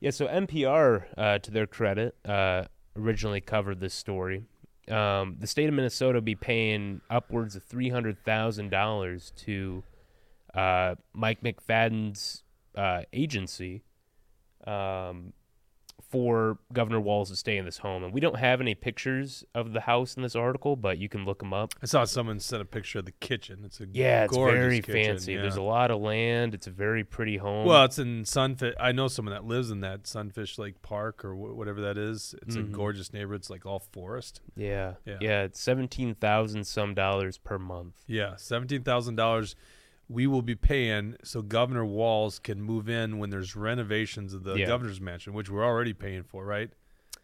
[0.00, 2.64] Yeah, so NPR, uh, to their credit, uh,
[2.96, 4.44] originally covered this story.
[4.88, 9.82] Um, the state of Minnesota be paying upwards of three hundred thousand dollars to
[10.54, 12.42] uh, Mike McFadden's
[12.76, 13.82] uh, agency
[14.66, 15.32] um,
[16.10, 18.04] for Governor Walz to stay in this home.
[18.04, 21.24] And we don't have any pictures of the house in this article, but you can
[21.24, 21.74] look them up.
[21.82, 23.62] I saw someone sent a picture of the kitchen.
[23.64, 25.32] It's a Yeah, it's gorgeous very kitchen, fancy.
[25.34, 25.42] yeah.
[25.42, 26.54] There's a lot of land.
[26.54, 27.66] It's a very pretty home.
[27.66, 28.74] Well, it's in Sunfish.
[28.78, 32.34] I know someone that lives in that Sunfish Lake Park or wh- whatever that is.
[32.42, 32.72] It's a Mhm.
[32.72, 33.40] gorgeous neighborhood.
[33.40, 34.40] It's like all forest.
[34.56, 35.18] yeah, Yeah.
[35.20, 38.02] yeah, It's seventeen thousand some dollars per month.
[38.06, 39.54] Yeah, seventeen thousand dollars.
[40.08, 44.54] We will be paying so Governor Walz can move in when there's renovations of the
[44.54, 44.66] Yeah.
[44.66, 46.70] governor's mansion, which we're already paying for, right?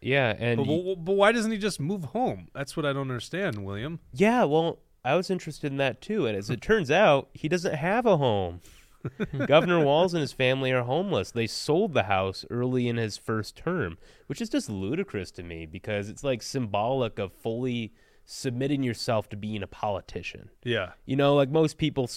[0.01, 2.49] Yeah, and But, but, why doesn't he just move home?
[2.53, 3.99] That's what I don't understand, William.
[4.11, 6.27] yeah, well, I was interested in that too.
[6.27, 8.59] And as it turns out, he doesn't have a home.
[9.47, 11.31] Governor Walz and his family are homeless.
[11.31, 15.65] They sold the house early in his first term, which is just ludicrous to me
[15.65, 17.93] because it's like symbolic of fully
[18.25, 20.49] submitting yourself to being a politician.
[20.63, 22.09] Yeah, You know, like most people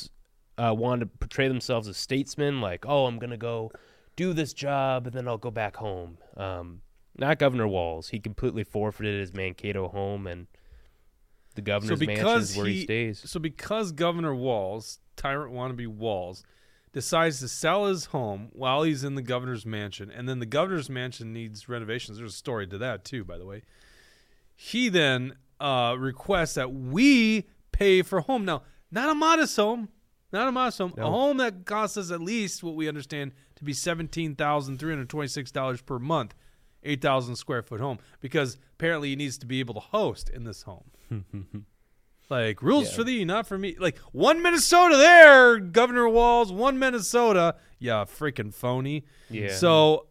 [0.59, 3.71] uh, want to portray themselves as statesmen, like, oh, I'm going to go
[4.17, 6.19] do this job and then I'll go back home.
[6.37, 6.81] Um,
[7.19, 8.09] not Governor Walz.
[8.09, 10.47] He completely forfeited his Mankato home and
[11.55, 13.23] the governor's mansion where he, he- stays.
[13.25, 16.45] So because Governor Walz, tyrant wannabe Walz,
[16.93, 20.89] decides to sell his home while he's in the governor's mansion, and then the governor's
[20.89, 22.19] mansion needs renovations.
[22.19, 23.63] There's a story to that too, by the way.
[24.55, 28.45] He then uh, requests that we pay for home.
[28.45, 29.89] Now Not a modest home.
[30.33, 30.95] Not a modest home.
[30.99, 34.93] A home that costs us at least what we understand to be seventeen thousand three
[34.93, 36.35] hundred twenty-six dollars per month,
[36.83, 37.99] eight thousand square foot home.
[38.21, 40.91] Because apparently he needs to be able to host in this home.
[42.29, 42.97] like rules Yeah.
[42.97, 43.77] for thee, not for me.
[43.79, 46.53] Like one Minnesota there, Governor Walz.
[46.53, 47.55] One Minnesota.
[47.79, 49.05] Yeah, freaking phony.
[49.31, 49.55] Yeah.
[49.55, 50.07] So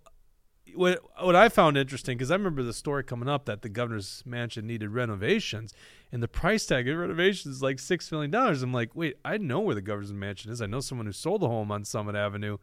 [0.76, 4.24] what what I found interesting because I remember the story coming up that the governor's
[4.26, 5.74] mansion needed renovations,
[6.16, 8.64] and the price tag of renovations is like six million dollars.
[8.64, 10.62] I'm like, wait, I know where the governor's mansion is.
[10.62, 12.58] I know someone who sold a home on Summit Avenue.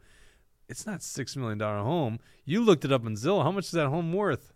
[0.67, 2.17] It's not six million dollar home.
[2.45, 3.43] You looked it up on Zillow.
[3.43, 4.53] How much is that home worth?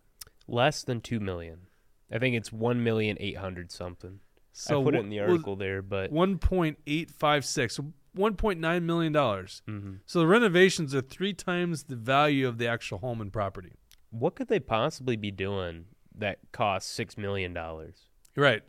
[0.47, 1.67] Less than two million.
[2.11, 4.19] I think it's one million eight hundred something.
[4.51, 7.79] So I put it in the article there, but One point eight five six.
[8.13, 9.61] One point nine million dollars.
[9.69, 9.99] Mhm.
[10.07, 13.73] So the renovations are three times the value of the actual home and property.
[14.09, 15.85] what could they possibly be doing
[16.15, 18.07] that costs six million dollars?
[18.35, 18.63] Right.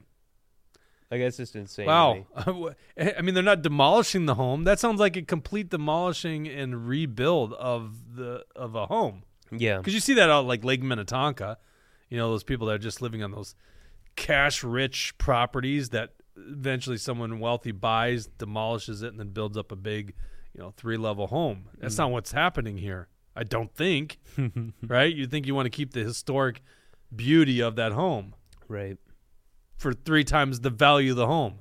[1.11, 1.87] Like that's just insane.
[1.87, 2.25] Wow.
[2.97, 4.65] Eh, I mean, they're not demolishing the home.
[4.65, 9.23] That sounds like a complete demolishing and rebuild of the of a home.
[9.51, 9.79] Yeah.
[9.79, 11.59] Because you see that out like Lake Minnetonka.
[12.11, 13.55] You know, those people that are just living on those
[14.17, 19.77] cash rich properties that eventually someone wealthy buys, demolishes it, and then builds up a
[19.77, 20.15] big,
[20.55, 21.69] you know, three level home.
[21.79, 21.99] That's mm.
[21.99, 23.09] not what's happening here.
[23.37, 24.19] I don't think.
[24.83, 25.15] right?
[25.15, 26.63] You think you want to keep the historic
[27.15, 28.35] beauty of that home
[28.69, 28.99] Right.
[29.79, 31.61] For three times the value of the home.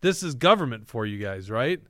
[0.00, 1.80] This is government for you guys, right?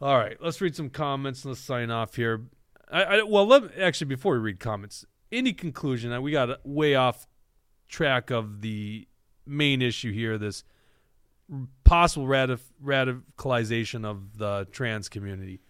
[0.00, 1.44] All right, let's read some comments.
[1.44, 2.42] Let's sign off here.
[2.90, 6.12] I, I well, let actually before we read comments, any conclusion?
[6.12, 7.26] uh, We got way off
[7.88, 9.08] track of the
[9.46, 10.36] main issue here.
[10.36, 10.64] This
[11.84, 15.60] possible ratif- radicalization of the trans community.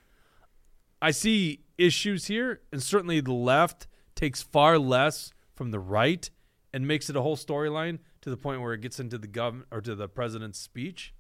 [1.00, 6.28] I see issues here, and certainly the left takes far less from the right
[6.76, 9.66] and makes it a whole storyline to the point where it gets into the government
[9.72, 11.14] or to the president's speech.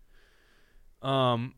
[1.00, 1.54] Um,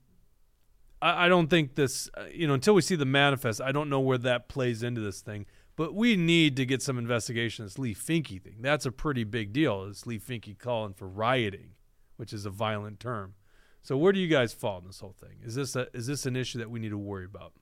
[1.02, 3.90] I, I don't think this, uh, you know, until we see the manifest, I don't
[3.90, 5.46] know where that plays into this thing.
[5.74, 7.64] But we need to get some investigation.
[7.64, 8.58] This Leigh Finke thing.
[8.60, 9.88] That's a pretty big deal.
[9.88, 11.70] This Leigh Finke calling for rioting,
[12.16, 13.34] which is a violent term.
[13.82, 15.38] So where do you guys fall in this whole thing?
[15.42, 17.52] Is this a, is this an issue that we need to worry about?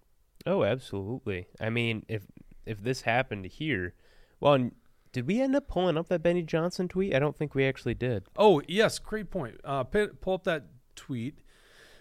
[0.45, 1.47] Oh, absolutely.
[1.59, 2.25] I mean, if
[2.67, 3.95] if this happened here,
[4.39, 4.71] well,
[5.13, 7.15] did we end up pulling up that Benny Johnson tweet?
[7.15, 8.25] I don't think we actually did.
[8.37, 9.61] Oh, yes, great point.
[9.65, 11.41] Uh, pull up that tweet.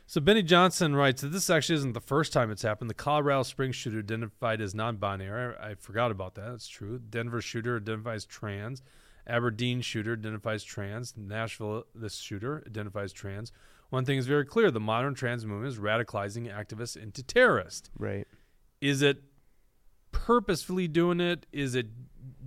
[0.07, 2.89] So Benny Johnson writes that this actually isn't the first time it's happened.
[2.89, 5.55] The Colorado Springs shooter identified as non-binary.
[5.59, 6.51] I, I forgot about that.
[6.51, 6.99] That's true.
[6.99, 8.83] Denver shooter identifies trans.
[9.25, 11.15] Aberdeen shooter identifies trans.
[11.17, 13.51] Nashville, this shooter identifies trans.
[13.89, 17.89] One thing is very clear: the modern trans movement is radicalizing activists into terrorists.
[17.97, 18.27] Right.
[18.81, 19.23] Is it
[20.11, 21.47] purposefully doing it?
[21.51, 21.87] Is it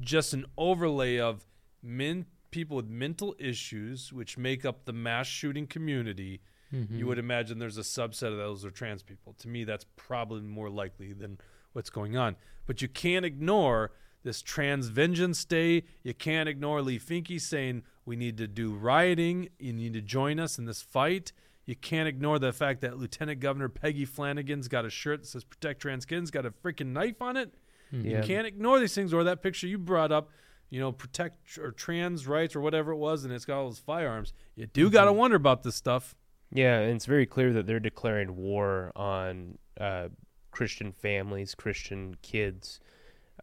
[0.01, 1.45] just an overlay of
[1.83, 6.41] men people with mental issues which make up the mass shooting community?
[6.71, 7.07] You mm-hmm.
[7.07, 9.35] would imagine there's a subset of those are trans people.
[9.39, 11.39] To me, that's probably more likely than
[11.73, 12.37] what's going on.
[12.67, 13.93] But you can't ignore
[14.23, 15.85] this trans vengeance day.
[16.03, 19.49] You can't ignore Leigh Finke saying we need to do rioting.
[19.59, 21.33] You need to join us in this fight.
[21.65, 25.45] You can't ignore the fact that Lieutenant Governor Peggy Flanagan's got a shirt that says
[25.45, 27.55] "Protect Trans Kids," got a freaking knife on it.
[27.91, 28.19] Yeah.
[28.19, 29.15] You can't ignore these things.
[29.15, 30.31] Or that picture you brought up,
[30.71, 33.79] you know, protect or trans rights or whatever it was, and it's got all those
[33.79, 34.33] firearms.
[34.55, 36.15] You do got to wonder about this stuff.
[36.53, 40.09] Yeah, and it's very clear that they're declaring war on uh,
[40.51, 42.81] Christian families, Christian kids,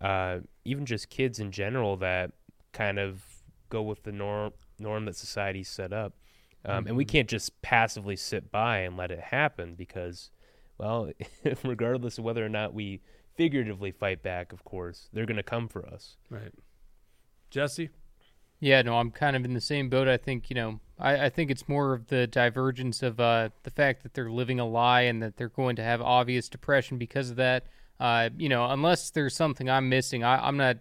[0.01, 2.31] uh, even just kids in general that
[2.71, 3.23] kind of
[3.69, 6.13] go with the norm norm that society's set up.
[6.65, 10.31] Um, And we can't just passively sit by and let it happen because,
[10.77, 11.11] well,
[11.63, 13.01] regardless of whether or not we
[13.35, 16.17] figuratively fight back, of course, they're going to come for us.
[16.29, 16.51] Right.
[17.49, 17.89] Jesse?
[18.59, 20.07] Yeah, no, I'm kind of in the same boat.
[20.07, 23.69] I think, you know, I, I think it's more of the divergence of uh, the
[23.69, 27.29] fact that they're living a lie and that they're going to have obvious depression because
[27.29, 27.65] of that.
[27.99, 30.77] Uh, you know, unless there's something I'm missing, I, I'm not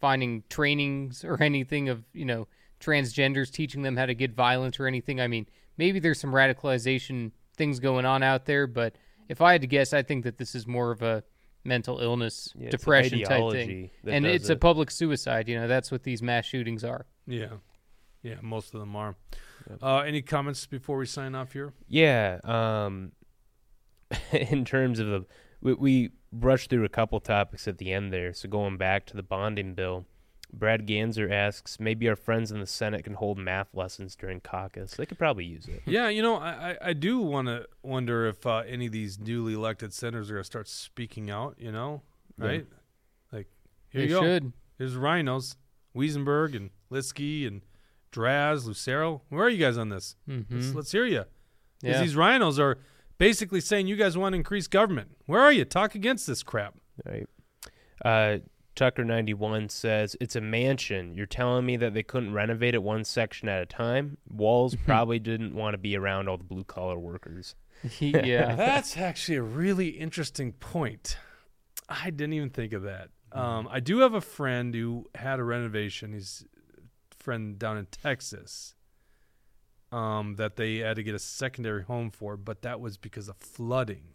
[0.00, 2.48] finding trainings or anything of, you know,
[2.80, 5.20] transgenders teaching them how to get violent or anything.
[5.20, 5.46] I mean,
[5.76, 8.96] maybe there's some radicalization things going on out there, but
[9.28, 11.22] if I had to guess, I think that this is more of a
[11.68, 13.90] mental illness, Yeah, it's an depression type thing.
[14.06, 15.48] And does it's a public suicide.
[15.48, 17.06] You know, that's what these mass shootings are.
[17.26, 17.58] Yeah.
[18.22, 19.14] Yeah, most of them are.
[19.80, 21.72] Uh, any comments before we sign off here?
[21.86, 22.40] Yeah.
[22.42, 23.12] Um,
[24.32, 25.26] in terms of the,
[25.60, 28.32] we, we brushed through a couple topics at the end there.
[28.32, 30.06] So going back to the bonding bill,
[30.52, 34.92] Brad Ganser asks, maybe our friends in the Senate can hold math lessons during caucus.
[34.94, 35.82] They could probably use it.
[35.84, 39.18] Yeah, you know, I, I, I do want to wonder if uh, any of these
[39.18, 42.02] newly elected senators are going to start speaking out, you know,
[42.38, 42.46] Yeah.
[42.46, 42.66] right?
[43.32, 43.46] Like,
[43.90, 44.22] here they you go.
[44.22, 44.52] should.
[44.78, 45.56] Here's rhinos,
[45.94, 47.62] Wesenberg and Lieske and
[48.10, 49.22] Draz, Lucero.
[49.28, 50.16] Where are you guys on this?
[50.26, 50.74] Let's, Mhm.
[50.74, 51.24] let's hear you.
[51.80, 52.02] Because Yeah.
[52.02, 52.78] these rhinos are
[53.18, 55.10] basically saying you guys want to increase government.
[55.26, 55.64] Where are you?
[55.66, 56.74] Talk against this crap.
[57.04, 57.26] Right.
[58.04, 58.38] Uh,
[58.78, 61.12] Tucker ninety one says it's a mansion.
[61.12, 64.18] You're telling me that they couldn't renovate it one section at a time.
[64.30, 67.56] Walz probably didn't want to be around all the blue collar workers.
[67.98, 68.54] yeah.
[68.56, 71.16] That's actually a really interesting point.
[71.88, 73.08] I didn't even think of that.
[73.32, 76.12] Um, I do have a friend who had a renovation.
[76.12, 76.44] He's
[76.78, 78.76] a friend down in Texas.
[79.90, 83.38] Um, that they had to get a secondary home for, but that was because of
[83.38, 84.14] flooding.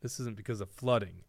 [0.00, 1.22] This isn't because of flooding.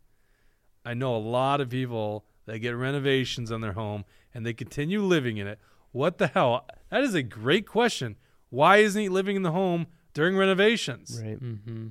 [0.85, 5.01] I know a lot of people that get renovations on their home and they continue
[5.01, 5.59] living in it.
[5.91, 6.67] What the hell?
[6.89, 8.17] That is a great question.
[8.49, 11.21] Why isn't he living in the home during renovations?
[11.23, 11.41] Right.
[11.41, 11.87] mm-hmm.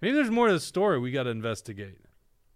[0.00, 1.98] Maybe there's more to the story we got to investigate.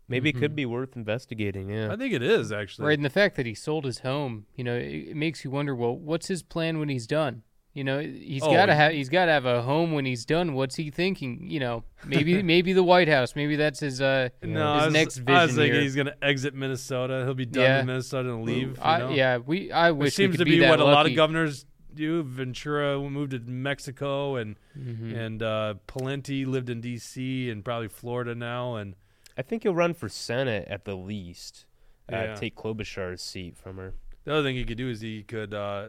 [0.09, 1.71] Maybe it could be worth investigating.
[1.71, 1.93] Yeah.
[1.93, 2.87] I think it is actually.
[2.87, 5.51] Right, and the fact that he sold his home, you know, it, it makes you
[5.51, 5.75] wonder.
[5.75, 7.43] Well, what's his plan when he's done?
[7.75, 10.05] You know, he's Oh, got to he- have he's got to have a home when
[10.05, 10.53] he's done.
[10.53, 11.49] What's he thinking?
[11.51, 13.35] You know, maybe maybe the White House.
[13.35, 15.83] Maybe that's his uh no, his was, next I was vision thinking here.
[15.83, 17.23] he's gonna exit Minnesota.
[17.25, 17.77] He'll be done Yeah.
[17.79, 18.77] with Minnesota and leave.
[18.77, 20.81] you I, yeah, we I Which wish we seems could to be, be that what
[20.81, 21.65] a lot of governors
[21.95, 22.23] do.
[22.23, 25.17] Ventura moved to Mexico, and Mhm.
[25.17, 27.49] and uh, Pawlenty lived in D.C.
[27.51, 28.77] and probably Florida now.
[28.77, 28.97] And
[29.39, 31.65] I think he'll run for senate at the least.
[32.13, 32.35] Uh, Yeah.
[32.35, 33.95] Take Klobuchar's seat from her.
[34.25, 35.89] the other thing he could do is he could, uh,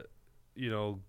[0.55, 0.99] you know,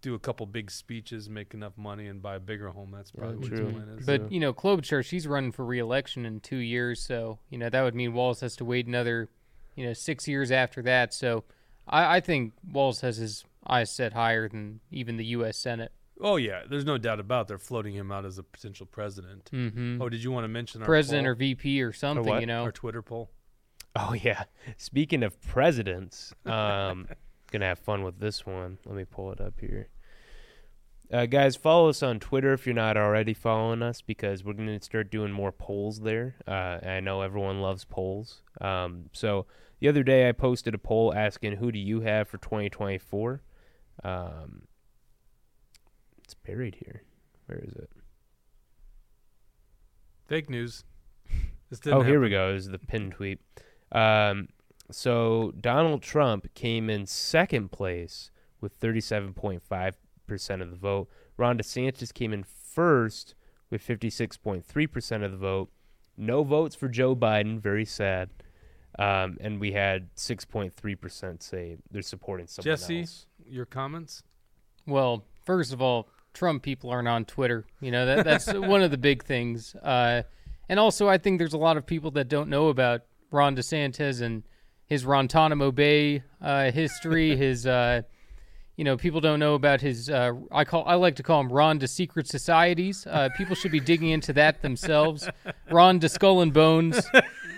[0.00, 2.92] do a couple big speeches, make enough money, and buy a bigger home.
[2.94, 3.66] That's probably what true.
[3.66, 4.06] his plan is.
[4.06, 7.82] But you know, Klobuchar, she's running for re-election in two years, so you know that
[7.82, 9.28] would mean Walz has to wait another,
[9.74, 11.12] you know, six years after that.
[11.12, 11.44] So
[11.86, 15.58] I, I think Walz has his eyes set higher than even the U.S.
[15.58, 15.92] Senate.
[16.20, 17.48] oh yeah, there's no doubt about it.
[17.48, 19.50] they're floating him out as a potential president.
[19.52, 20.00] Mm-hmm.
[20.00, 21.32] Oh, did you want to mention our President poll?
[21.32, 22.40] or VP or something, what?
[22.40, 22.62] you know.
[22.62, 23.30] our Twitter poll?
[23.96, 24.44] Oh yeah.
[24.76, 27.08] Speaking of presidents, um,
[27.50, 28.78] gonna have fun with this one.
[28.84, 29.88] Let me pull it up here.
[31.10, 34.80] Uh, guys, follow us on Twitter if you're not already following us, because we're gonna
[34.82, 36.36] start doing more polls there.
[36.46, 38.42] Uh, I know everyone loves polls.
[38.60, 39.46] Um, so
[39.80, 43.42] the other day I posted a poll asking who do you have for 2024.
[44.04, 44.62] Um,
[46.22, 47.02] it's buried here.
[47.46, 47.90] Where is it?
[50.26, 50.84] Fake news.
[51.70, 52.20] Oh, didn't here happen.
[52.22, 52.54] we go.
[52.54, 53.40] This is the pin tweet.
[53.92, 54.48] Um,
[54.90, 58.30] so Donald Trump came in second place
[58.60, 61.08] with 37.5% of the vote.
[61.36, 63.34] Ron DeSantis came in first
[63.70, 65.70] with 56.3% of the vote.
[66.16, 67.60] No votes for Joe Biden.
[67.60, 68.30] Very sad.
[68.98, 73.26] Um, and we had 6.3% say they're supporting someone Jesse, else.
[73.46, 74.22] your comments?
[74.86, 77.64] Well, first of all, Trump people aren't on Twitter.
[77.80, 79.74] You know that that's one of the big things.
[79.76, 80.22] Uh,
[80.68, 84.20] and also, I think there's a lot of people that don't know about Ron DeSantis
[84.20, 84.42] and
[84.88, 87.36] his Guantanamo Bay uh, history.
[87.36, 88.02] his, uh,
[88.76, 90.08] you know, people don't know about his.
[90.08, 93.06] Uh, I call I like to call him Ron to secret societies.
[93.08, 95.28] Uh, people should be digging into that themselves.
[95.70, 97.00] Ron to skull and bones.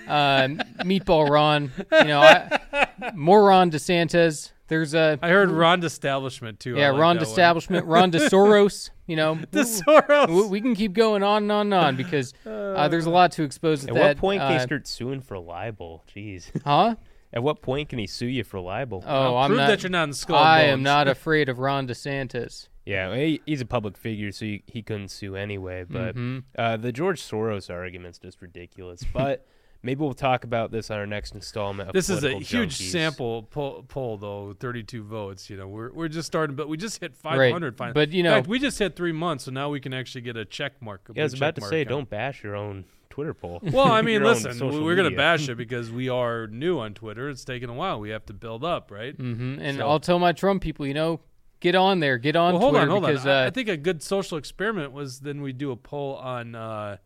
[0.09, 0.49] Uh,
[0.81, 1.71] meatball Ron.
[1.93, 4.51] You know, I, more Ron DeSantis.
[4.71, 6.77] There's a I heard Ron Establishment too.
[6.77, 7.23] Yeah, like Ron that.
[7.23, 8.91] Establishment, Ron Soros.
[9.09, 10.29] You know, The Soros.
[10.29, 13.33] we, we can keep going on and on and on because uh, there's a lot
[13.33, 13.85] to expose.
[13.85, 16.05] At With what point can uh, he start suing for libel?
[16.15, 16.51] Jeez.
[16.65, 16.95] Huh?
[17.33, 19.05] At what point can he sue you for libel?
[19.07, 19.67] Oh, Now, I'm prove not.
[19.69, 22.69] that you're not in Skull I and am not afraid of Ron DeSantis.
[22.85, 25.85] Yeah, he, he's a public figure, so he, he couldn't sue anyway.
[25.89, 26.43] But Mhm.
[26.59, 29.05] uh, the George Soros argument's just ridiculous.
[29.13, 29.47] But
[29.83, 31.91] maybe we'll talk about this on our next installment.
[31.91, 34.55] Of This is a Political huge sample poll, poll, though.
[34.59, 35.49] Thirty-two votes.
[35.49, 37.75] You know, we're we're just starting, but we just hit five hundred.
[37.75, 37.79] Right.
[37.79, 39.95] Finally, But, you in know- fact, we just hit three months, so now we can
[39.95, 41.09] actually get a check mark.
[41.09, 43.61] a Yeah, I was about to say, on- don't bash your own Twitter poll.
[43.73, 47.29] Well, I mean, listen, we're gonna bash it because we are new on Twitter.
[47.29, 48.01] It's taken a while.
[48.01, 49.15] We have to build up, right?
[49.15, 51.21] hmm And So- I'll tell my Trump people, you know,
[51.61, 53.33] get on there, get on Well, hold Twitter on, hold because on.
[53.33, 56.55] I, Uh, I think a good social experiment was then we do a poll on
[56.55, 56.97] uh,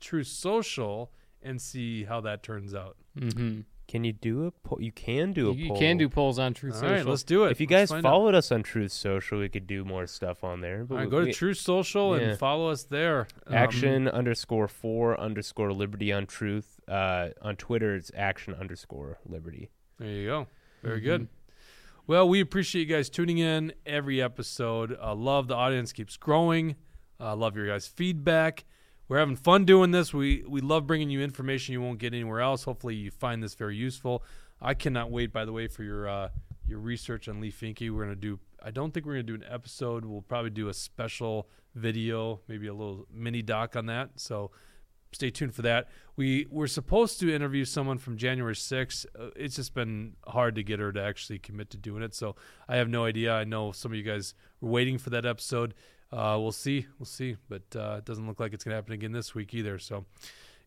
[0.00, 1.10] Truth Social
[1.42, 2.96] and see how that turns out.
[3.18, 3.64] mhm.
[3.86, 4.80] Can you do a poll?
[4.80, 6.94] You can do a you, you can do polls on Truth All Social.
[6.96, 7.50] right, let's do it.
[7.50, 8.10] If you Let's guys find out.
[8.10, 10.84] followed us on Truth Social, we could do more stuff on there.
[10.84, 12.28] But All right, we- go to we- Truth Social yeah.
[12.28, 13.26] and follow us there.
[13.46, 16.80] Um, Action underscore four underscore liberty on truth.
[16.88, 19.68] Uh, on Twitter, it's action underscore liberty.
[19.98, 20.46] There you go.
[20.82, 21.04] Very Mm-hmm.
[21.06, 21.28] good.
[22.06, 24.96] Well, we appreciate you guys tuning in every episode.
[25.02, 26.76] Uh, love the audience keeps growing.
[27.20, 28.64] Uh, love your guys' feedback.
[29.08, 30.14] We're having fun doing this.
[30.14, 32.64] We we love bringing you information you won't get anywhere else.
[32.64, 34.24] Hopefully, you find this very useful.
[34.62, 36.28] I cannot wait, by the way, for your uh,
[36.66, 37.90] your research on Leigh Finke.
[37.90, 38.38] We're gonna do.
[38.62, 40.04] I don't think we're gonna do an episode.
[40.04, 44.10] We'll probably do a special video, maybe a little mini doc on that.
[44.16, 44.52] So
[45.12, 45.88] stay tuned for that.
[46.16, 49.06] We we're supposed to interview someone from January 6th.
[49.18, 52.14] Uh, it's just been hard to get her to actually commit to doing it.
[52.14, 52.36] So
[52.68, 53.34] I have no idea.
[53.34, 55.74] I know some of you guys were waiting for that episode.
[56.14, 56.86] Uh, we'll see.
[56.98, 57.36] We'll see.
[57.48, 59.78] But uh, it doesn't look like it's going to happen again this week either.
[59.78, 60.04] So,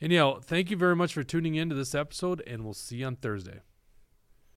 [0.02, 3.06] anyhow, thank you very much for tuning in to this episode, and we'll see you
[3.06, 3.62] on Thursday.